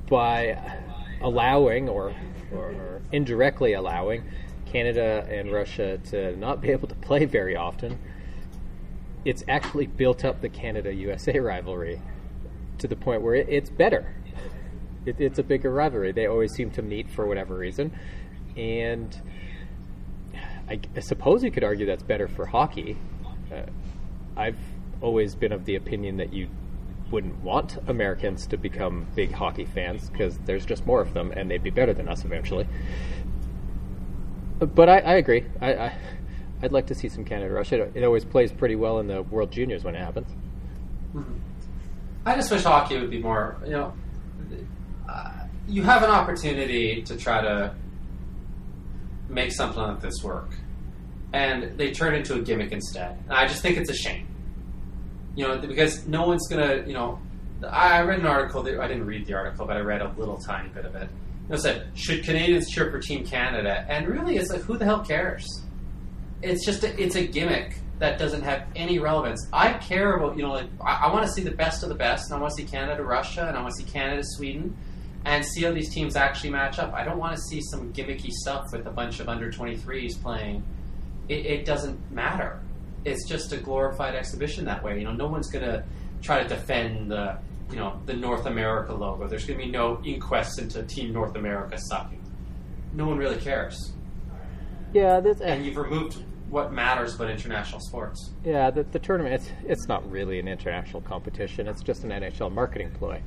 by 0.08 0.56
allowing 1.20 1.88
or, 1.88 2.14
or, 2.52 3.02
indirectly 3.12 3.72
allowing 3.72 4.24
Canada 4.66 5.26
and 5.30 5.50
Russia 5.50 5.98
to 5.98 6.36
not 6.36 6.60
be 6.60 6.70
able 6.70 6.86
to 6.88 6.94
play 6.96 7.24
very 7.24 7.56
often, 7.56 7.98
it's 9.24 9.42
actually 9.48 9.86
built 9.86 10.24
up 10.24 10.40
the 10.40 10.48
Canada 10.48 10.94
USA 10.94 11.38
rivalry 11.40 12.00
to 12.78 12.86
the 12.86 12.96
point 12.96 13.22
where 13.22 13.34
it, 13.34 13.48
it's 13.48 13.70
better. 13.70 14.14
It, 15.04 15.20
it's 15.20 15.38
a 15.40 15.42
bigger 15.42 15.72
rivalry. 15.72 16.12
They 16.12 16.26
always 16.26 16.52
seem 16.52 16.70
to 16.72 16.82
meet 16.82 17.10
for 17.10 17.26
whatever 17.26 17.56
reason. 17.56 17.92
And 18.56 19.20
I, 20.68 20.80
I 20.96 21.00
suppose 21.00 21.44
you 21.44 21.50
could 21.50 21.64
argue 21.64 21.86
that's 21.86 22.02
better 22.02 22.28
for 22.28 22.46
hockey. 22.46 22.96
Uh, 23.52 23.62
I've 24.36 24.58
always 25.00 25.34
been 25.34 25.52
of 25.52 25.64
the 25.64 25.76
opinion 25.76 26.16
that 26.16 26.32
you 26.32 26.48
wouldn't 27.10 27.42
want 27.42 27.78
Americans 27.86 28.46
to 28.48 28.56
become 28.56 29.06
big 29.14 29.32
hockey 29.32 29.64
fans 29.64 30.10
because 30.10 30.38
there's 30.38 30.66
just 30.66 30.84
more 30.86 31.00
of 31.00 31.14
them 31.14 31.30
and 31.32 31.50
they'd 31.50 31.62
be 31.62 31.70
better 31.70 31.94
than 31.94 32.08
us 32.08 32.24
eventually. 32.24 32.66
But 34.58 34.88
I, 34.88 34.98
I 34.98 35.14
agree. 35.14 35.44
I, 35.60 35.72
I, 35.74 35.98
would 36.62 36.72
like 36.72 36.86
to 36.86 36.94
see 36.94 37.08
some 37.08 37.24
Canada 37.24 37.52
Russia. 37.52 37.82
It, 37.82 37.92
it, 37.96 38.04
always 38.04 38.24
plays 38.24 38.50
pretty 38.50 38.74
well 38.74 38.98
in 38.98 39.06
the 39.06 39.22
World 39.22 39.52
Juniors 39.52 39.84
when 39.84 39.94
it 39.94 39.98
happens. 39.98 40.28
Mm-hmm. 41.14 41.34
I 42.24 42.34
just 42.34 42.50
wish 42.50 42.62
hockey 42.62 42.98
would 42.98 43.10
be 43.10 43.20
more, 43.20 43.56
you 43.64 43.72
know, 43.72 43.92
uh, 45.08 45.32
you 45.68 45.82
have 45.82 46.02
an 46.02 46.10
opportunity 46.10 47.02
to 47.02 47.16
try 47.16 47.40
to 47.40 47.74
make 49.28 49.52
something 49.52 49.82
like 49.82 50.00
this 50.00 50.22
work. 50.22 50.50
And 51.32 51.76
they 51.76 51.90
turn 51.92 52.14
into 52.14 52.34
a 52.34 52.40
gimmick 52.40 52.72
instead. 52.72 53.18
And 53.24 53.32
I 53.32 53.46
just 53.46 53.62
think 53.62 53.76
it's 53.76 53.90
a 53.90 53.94
shame. 53.94 54.26
You 55.34 55.48
know, 55.48 55.58
because 55.58 56.06
no 56.06 56.26
one's 56.26 56.48
going 56.48 56.66
to, 56.66 56.88
you 56.88 56.94
know, 56.94 57.18
I 57.68 58.00
read 58.02 58.20
an 58.20 58.26
article, 58.26 58.62
that, 58.62 58.78
I 58.78 58.88
didn't 58.88 59.06
read 59.06 59.26
the 59.26 59.34
article, 59.34 59.66
but 59.66 59.76
I 59.76 59.80
read 59.80 60.02
a 60.02 60.12
little 60.16 60.38
tiny 60.38 60.68
bit 60.68 60.84
of 60.84 60.94
it. 60.94 61.08
It 61.50 61.58
said, 61.58 61.88
should 61.94 62.24
Canadians 62.24 62.70
cheer 62.70 62.90
for 62.90 62.98
Team 62.98 63.24
Canada? 63.24 63.84
And 63.88 64.08
really, 64.08 64.36
it's 64.36 64.50
like, 64.50 64.62
who 64.62 64.76
the 64.76 64.84
hell 64.84 65.04
cares? 65.04 65.46
It's 66.42 66.64
just, 66.64 66.84
a, 66.84 67.00
it's 67.00 67.16
a 67.16 67.26
gimmick 67.26 67.78
that 67.98 68.18
doesn't 68.18 68.42
have 68.42 68.66
any 68.74 68.98
relevance. 68.98 69.46
I 69.52 69.74
care 69.74 70.14
about, 70.14 70.36
you 70.36 70.42
know, 70.42 70.52
like, 70.52 70.68
I, 70.84 71.06
I 71.06 71.12
want 71.12 71.24
to 71.24 71.32
see 71.32 71.42
the 71.42 71.50
best 71.50 71.82
of 71.82 71.88
the 71.88 71.94
best, 71.94 72.30
and 72.30 72.38
I 72.38 72.40
want 72.40 72.54
to 72.56 72.62
see 72.62 72.68
Canada, 72.68 73.02
Russia, 73.02 73.46
and 73.46 73.56
I 73.56 73.62
want 73.62 73.74
to 73.74 73.82
see 73.82 73.90
Canada, 73.90 74.22
Sweden 74.24 74.76
and 75.26 75.44
see 75.44 75.64
how 75.64 75.72
these 75.72 75.90
teams 75.92 76.14
actually 76.14 76.50
match 76.50 76.78
up. 76.78 76.94
I 76.94 77.04
don't 77.04 77.18
want 77.18 77.34
to 77.34 77.42
see 77.42 77.60
some 77.60 77.92
gimmicky 77.92 78.30
stuff 78.30 78.70
with 78.72 78.86
a 78.86 78.90
bunch 78.90 79.18
of 79.18 79.28
under 79.28 79.50
23s 79.50 80.22
playing. 80.22 80.62
It, 81.28 81.44
it 81.46 81.64
doesn't 81.64 82.12
matter. 82.12 82.60
It's 83.04 83.28
just 83.28 83.52
a 83.52 83.56
glorified 83.56 84.14
exhibition 84.14 84.64
that 84.66 84.84
way. 84.84 84.98
You 84.98 85.04
know, 85.04 85.12
no 85.12 85.26
one's 85.26 85.50
going 85.50 85.64
to 85.64 85.84
try 86.22 86.44
to 86.44 86.48
defend 86.48 87.10
the, 87.10 87.38
you 87.70 87.76
know, 87.76 88.00
the 88.06 88.14
North 88.14 88.46
America 88.46 88.94
logo. 88.94 89.26
There's 89.26 89.44
going 89.44 89.58
to 89.58 89.66
be 89.66 89.70
no 89.70 90.00
inquests 90.04 90.58
into 90.58 90.84
Team 90.84 91.12
North 91.12 91.34
America 91.34 91.76
sucking. 91.76 92.22
No 92.92 93.06
one 93.06 93.18
really 93.18 93.38
cares. 93.38 93.92
Yeah, 94.92 95.18
that's, 95.18 95.40
and 95.40 95.66
you've 95.66 95.76
removed 95.76 96.22
what 96.50 96.72
matters 96.72 97.16
about 97.16 97.30
international 97.30 97.80
sports. 97.80 98.30
Yeah, 98.44 98.70
the, 98.70 98.84
the 98.84 99.00
tournament, 99.00 99.34
it's, 99.34 99.50
it's 99.64 99.88
not 99.88 100.08
really 100.08 100.38
an 100.38 100.46
international 100.46 101.02
competition. 101.02 101.66
It's 101.66 101.82
just 101.82 102.04
an 102.04 102.10
NHL 102.10 102.52
marketing 102.52 102.92
ploy. 102.92 103.20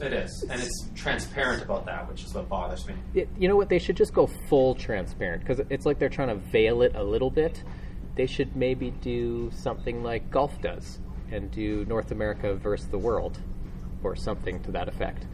It 0.00 0.12
is, 0.12 0.44
and 0.50 0.60
it's 0.60 0.88
transparent 0.96 1.62
about 1.62 1.86
that, 1.86 2.08
which 2.08 2.24
is 2.24 2.34
what 2.34 2.48
bothers 2.48 2.86
me. 2.86 2.94
It, 3.14 3.28
you 3.38 3.46
know 3.46 3.54
what? 3.54 3.68
They 3.68 3.78
should 3.78 3.96
just 3.96 4.12
go 4.12 4.26
full 4.48 4.74
transparent 4.74 5.44
because 5.44 5.64
it's 5.70 5.86
like 5.86 6.00
they're 6.00 6.08
trying 6.08 6.28
to 6.28 6.34
veil 6.34 6.82
it 6.82 6.96
a 6.96 7.02
little 7.02 7.30
bit. 7.30 7.62
They 8.16 8.26
should 8.26 8.56
maybe 8.56 8.90
do 8.90 9.50
something 9.54 10.02
like 10.02 10.30
golf 10.30 10.60
does 10.60 10.98
and 11.30 11.50
do 11.50 11.84
North 11.86 12.10
America 12.10 12.54
versus 12.54 12.88
the 12.88 12.98
world 12.98 13.38
or 14.02 14.16
something 14.16 14.62
to 14.64 14.72
that 14.72 14.88
effect. 14.88 15.26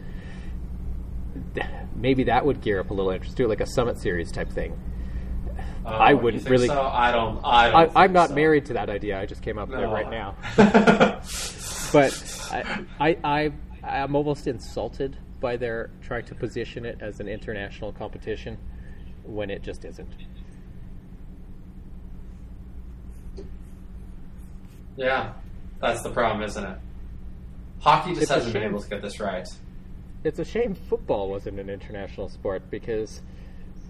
Maybe 1.96 2.24
that 2.24 2.44
would 2.44 2.60
gear 2.60 2.80
up 2.80 2.90
a 2.90 2.94
little 2.94 3.12
interest. 3.12 3.36
Do 3.36 3.46
like 3.48 3.60
a 3.60 3.66
summit 3.66 3.98
series 3.98 4.30
type 4.30 4.50
thing. 4.50 4.78
Uh, 5.84 5.88
I 5.88 6.14
wouldn't 6.14 6.48
really. 6.48 6.68
So? 6.68 6.80
I 6.80 7.10
don't. 7.12 7.40
I 7.44 7.70
don't. 7.70 7.96
I, 7.96 8.04
am 8.04 8.12
not 8.12 8.28
so. 8.28 8.34
married 8.34 8.66
to 8.66 8.74
that 8.74 8.90
idea. 8.90 9.18
I 9.18 9.26
just 9.26 9.42
came 9.42 9.58
up 9.58 9.68
no. 9.68 9.76
with 9.76 9.84
it 9.84 9.92
right 9.92 10.10
now. 10.10 10.36
but 11.92 12.50
I, 12.52 12.84
I, 13.00 13.16
I 13.24 13.52
Uh, 13.82 13.86
I'm 13.86 14.14
almost 14.14 14.46
insulted 14.46 15.16
by 15.40 15.56
their 15.56 15.90
trying 16.02 16.24
to 16.26 16.34
position 16.34 16.84
it 16.84 16.98
as 17.00 17.20
an 17.20 17.28
international 17.28 17.92
competition 17.92 18.58
when 19.24 19.50
it 19.50 19.62
just 19.62 19.84
isn't. 19.84 20.12
Yeah, 24.96 25.32
that's 25.80 26.02
the 26.02 26.10
problem, 26.10 26.42
isn't 26.42 26.64
it? 26.64 26.78
Hockey 27.80 28.10
just 28.10 28.22
It's 28.22 28.30
hasn't 28.30 28.52
been 28.52 28.62
able 28.62 28.82
to 28.82 28.88
get 28.88 29.00
this 29.00 29.18
right. 29.18 29.46
It's 30.22 30.38
a 30.38 30.44
shame 30.44 30.74
football 30.74 31.30
wasn't 31.30 31.58
an 31.58 31.70
international 31.70 32.28
sport 32.28 32.70
because 32.70 33.22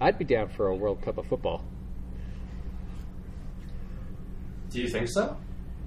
I'd 0.01 0.19
be 0.19 0.25
down 0.25 0.49
for 0.49 0.69
a 0.69 0.75
World 0.75 1.03
Cup 1.03 1.19
of 1.19 1.27
football. 1.27 1.65
Do 4.71 4.81
you 4.81 4.89
think 4.89 5.09
so? 5.09 5.37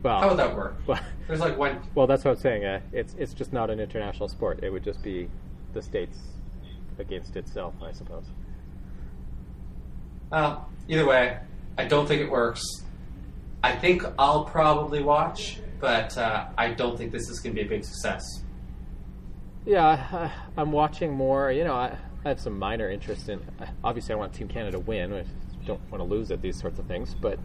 Well, 0.03 0.19
How 0.19 0.29
would 0.29 0.37
that 0.37 0.55
work? 0.55 0.75
well, 0.85 0.99
There's 1.27 1.39
like 1.39 1.57
one. 1.57 1.79
well, 1.95 2.05
that's 2.07 2.25
what 2.25 2.31
I'm 2.31 2.37
saying. 2.41 2.65
Uh, 2.65 2.81
it's 2.91 3.15
it's 3.17 3.33
just 3.33 3.53
not 3.53 3.69
an 3.69 3.79
international 3.79 4.27
sport. 4.27 4.59
It 4.61 4.69
would 4.69 4.83
just 4.83 5.01
be 5.01 5.29
the 5.73 5.81
states 5.81 6.19
against 6.99 7.35
itself, 7.37 7.73
I 7.81 7.93
suppose. 7.93 8.25
Well, 10.29 10.69
either 10.87 11.05
way, 11.07 11.39
I 11.77 11.85
don't 11.85 12.05
think 12.07 12.21
it 12.21 12.29
works. 12.29 12.61
I 13.63 13.75
think 13.75 14.03
I'll 14.19 14.43
probably 14.43 15.01
watch, 15.01 15.59
but 15.79 16.17
uh, 16.17 16.47
I 16.57 16.71
don't 16.73 16.97
think 16.97 17.11
this 17.11 17.29
is 17.29 17.39
going 17.39 17.55
to 17.55 17.61
be 17.61 17.65
a 17.65 17.69
big 17.69 17.85
success. 17.85 18.21
Yeah, 19.65 19.85
I, 19.87 20.31
I'm 20.59 20.73
watching 20.73 21.13
more. 21.13 21.51
You 21.51 21.63
know, 21.63 21.75
I, 21.75 21.97
I 22.25 22.29
have 22.29 22.41
some 22.41 22.59
minor 22.59 22.89
interest 22.89 23.29
in. 23.29 23.39
Obviously, 23.83 24.13
I 24.13 24.17
want 24.17 24.33
Team 24.33 24.49
Canada 24.49 24.71
to 24.73 24.79
win. 24.79 25.13
I 25.13 25.23
don't 25.65 25.79
want 25.89 26.01
to 26.01 26.09
lose 26.09 26.29
at 26.31 26.41
these 26.41 26.59
sorts 26.59 26.77
of 26.77 26.87
things, 26.87 27.15
but 27.15 27.39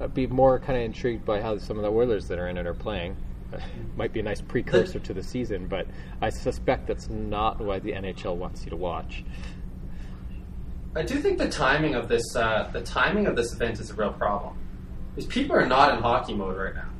I'd 0.00 0.14
be 0.14 0.26
more 0.26 0.58
kind 0.58 0.78
of 0.78 0.84
intrigued 0.84 1.24
by 1.24 1.40
how 1.40 1.58
some 1.58 1.76
of 1.76 1.82
the 1.82 1.90
Oilers 1.90 2.28
that 2.28 2.38
are 2.38 2.48
in 2.48 2.56
it 2.56 2.66
are 2.66 2.74
playing. 2.74 3.16
Might 3.96 4.12
be 4.12 4.20
a 4.20 4.22
nice 4.22 4.40
precursor 4.40 4.98
to 4.98 5.14
the 5.14 5.22
season, 5.22 5.66
but 5.66 5.86
I 6.20 6.30
suspect 6.30 6.86
that's 6.86 7.08
not 7.08 7.60
why 7.60 7.78
the 7.78 7.92
NHL 7.92 8.36
wants 8.36 8.64
you 8.64 8.70
to 8.70 8.76
watch. 8.76 9.24
I 10.96 11.02
do 11.02 11.20
think 11.20 11.38
the 11.38 11.48
timing 11.48 11.94
of 11.94 12.08
this 12.08 12.24
uh, 12.36 12.70
the 12.72 12.80
timing 12.80 13.26
of 13.26 13.34
this 13.36 13.52
event 13.52 13.80
is 13.80 13.90
a 13.90 13.94
real 13.94 14.12
problem. 14.12 14.56
Because 15.14 15.28
people 15.28 15.56
are 15.56 15.66
not 15.66 15.94
in 15.94 16.00
hockey 16.00 16.34
mode 16.34 16.56
right 16.56 16.74
now. 16.74 16.90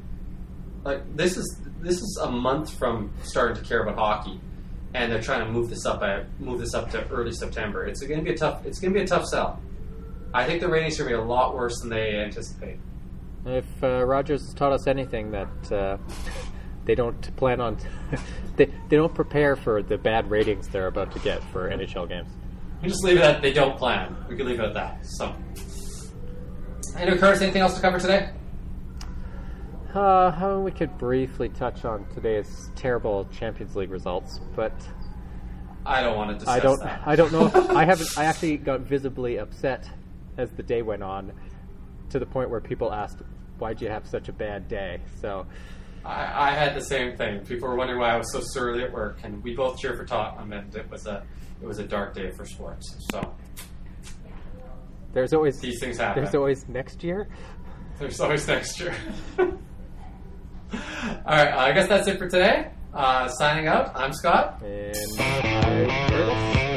Like 0.85 1.17
this 1.17 1.37
is 1.37 1.61
this 1.81 1.97
is 1.97 2.19
a 2.23 2.31
month 2.31 2.71
from 2.71 3.13
starting 3.23 3.57
to 3.57 3.69
care 3.69 3.83
about 3.83 3.97
hockey, 3.97 4.41
and 4.95 5.11
they're 5.11 5.23
trying 5.23 5.47
to 5.47 5.53
move 5.53 5.71
this 5.71 5.87
up 5.87 6.03
uh, 6.03 6.25
move 6.39 6.61
this 6.61 6.75
up 6.75 6.91
to 6.91 7.09
early 7.09 7.33
September. 7.33 7.87
It's 7.87 8.01
going 8.01 8.19
to 8.19 8.25
be 8.25 8.33
a 8.33 8.37
tough 8.37 8.67
it's 8.67 8.81
going 8.81 8.93
to 8.93 8.99
be 8.99 9.05
a 9.05 9.07
tough 9.07 9.27
sell. 9.27 9.61
I 10.35 10.45
think 10.45 10.61
the 10.61 10.69
ratings 10.69 10.99
are 10.99 11.05
going 11.05 11.15
to 11.15 11.19
be 11.19 11.23
a 11.23 11.27
lot 11.27 11.55
worse 11.55 11.79
than 11.81 11.91
they 11.91 12.17
anticipate. 12.17 12.79
If 13.47 13.65
uh, 13.85 14.05
Rogers 14.05 14.53
taught 14.57 14.73
us 14.73 14.89
anything, 14.89 15.31
that 15.31 15.73
uh, 15.73 15.97
they 16.87 16.97
don't 16.97 17.37
plan 17.37 17.61
on, 17.61 17.79
they, 18.57 18.67
they 18.89 18.97
don't 18.97 19.15
prepare 19.15 19.55
for 19.55 19.81
the 19.81 19.97
bad 19.97 20.29
ratings 20.29 20.69
they're 20.69 20.89
about 20.89 21.13
to 21.13 21.21
get 21.21 21.41
for 21.53 21.71
NHL 21.71 22.09
games. 22.09 22.31
We 22.83 22.89
just 22.89 23.05
leave 23.05 23.19
it 23.19 23.23
at 23.23 23.43
they 23.43 23.53
don't 23.53 23.79
plan. 23.79 24.17
We 24.29 24.37
can 24.37 24.47
leave 24.47 24.59
it 24.59 24.65
at 24.65 24.75
that. 24.75 25.07
So, 25.07 25.33
and 26.97 27.21
Curtis, 27.21 27.41
anything 27.41 27.63
else 27.63 27.77
to 27.77 27.81
cover 27.81 28.01
today? 28.01 28.31
Uh, 29.95 30.61
we 30.65 30.73
could 30.73 30.99
briefly 30.99 31.49
touch 31.51 31.85
on 31.85 32.07
today's 32.13 32.71
terrible 32.75 33.27
Champions 33.27 33.77
League 33.77 33.93
results, 33.93 34.41
but 34.57 34.73
I 35.87 36.03
don't 36.03 36.17
want 36.17 36.31
to 36.31 36.35
discuss 36.35 36.57
I 36.57 36.61
don't. 36.61 36.81
that. 36.81 37.03
I 37.07 37.15
don't 37.15 37.33
know. 37.33 37.47
If, 37.47 37.55
I 37.71 37.85
haven't. 37.85 38.09
I 38.19 38.25
actually 38.25 38.57
got 38.57 38.81
visibly 38.81 39.39
upset 39.39 39.89
as 40.37 40.51
the 40.53 40.63
day 40.63 40.83
went 40.83 41.03
on, 41.03 41.33
to 42.11 42.19
the 42.19 42.27
point 42.27 42.51
where 42.51 42.61
people 42.61 42.93
asked, 42.93 43.19
"Why'd 43.59 43.81
you 43.81 43.89
have 43.89 44.07
such 44.07 44.29
a 44.29 44.33
bad 44.33 44.69
day?" 44.69 45.01
So, 45.21 45.47
I, 46.05 46.49
I 46.49 46.51
had 46.53 46.75
the 46.75 46.85
same 46.85 47.17
thing. 47.17 47.45
People 47.45 47.69
were 47.69 47.77
wondering 47.77 48.01
why 48.01 48.11
I 48.11 48.17
was 48.17 48.31
so 48.33 48.41
surly 48.43 48.85
at 48.85 48.93
work, 48.93 49.21
and 49.23 49.43
we 49.43 49.55
both 49.55 49.79
cheer 49.79 49.97
for 49.97 50.05
Tottenham, 50.05 50.53
and 50.53 50.75
it 50.75 50.91
was 50.91 51.07
a 51.07 51.25
it 51.63 51.67
was 51.67 51.79
a 51.79 51.87
dark 51.87 52.15
day 52.15 52.31
for 52.31 52.45
sports. 52.45 52.95
So 53.11 53.35
there's 55.13 55.33
always 55.33 55.61
these 55.61 55.81
things 55.81 55.99
happen. 55.99 56.23
there's 56.23 56.35
always 56.35 56.69
next 56.69 57.03
year. 57.03 57.29
There's 57.99 58.21
always 58.21 58.47
next 58.49 58.81
year. 58.81 58.95
All 59.39 59.49
right, 61.27 61.53
I 61.55 61.73
guess 61.73 61.89
that's 61.89 62.09
it 62.09 62.19
for 62.19 62.29
today. 62.29 62.71
Uh, 62.93 63.29
signing 63.29 63.69
out. 63.69 63.93
I'm 63.95 64.13
Scott. 64.13 64.61
And 64.63 64.97
I, 65.19 66.07
Curtis. 66.11 66.74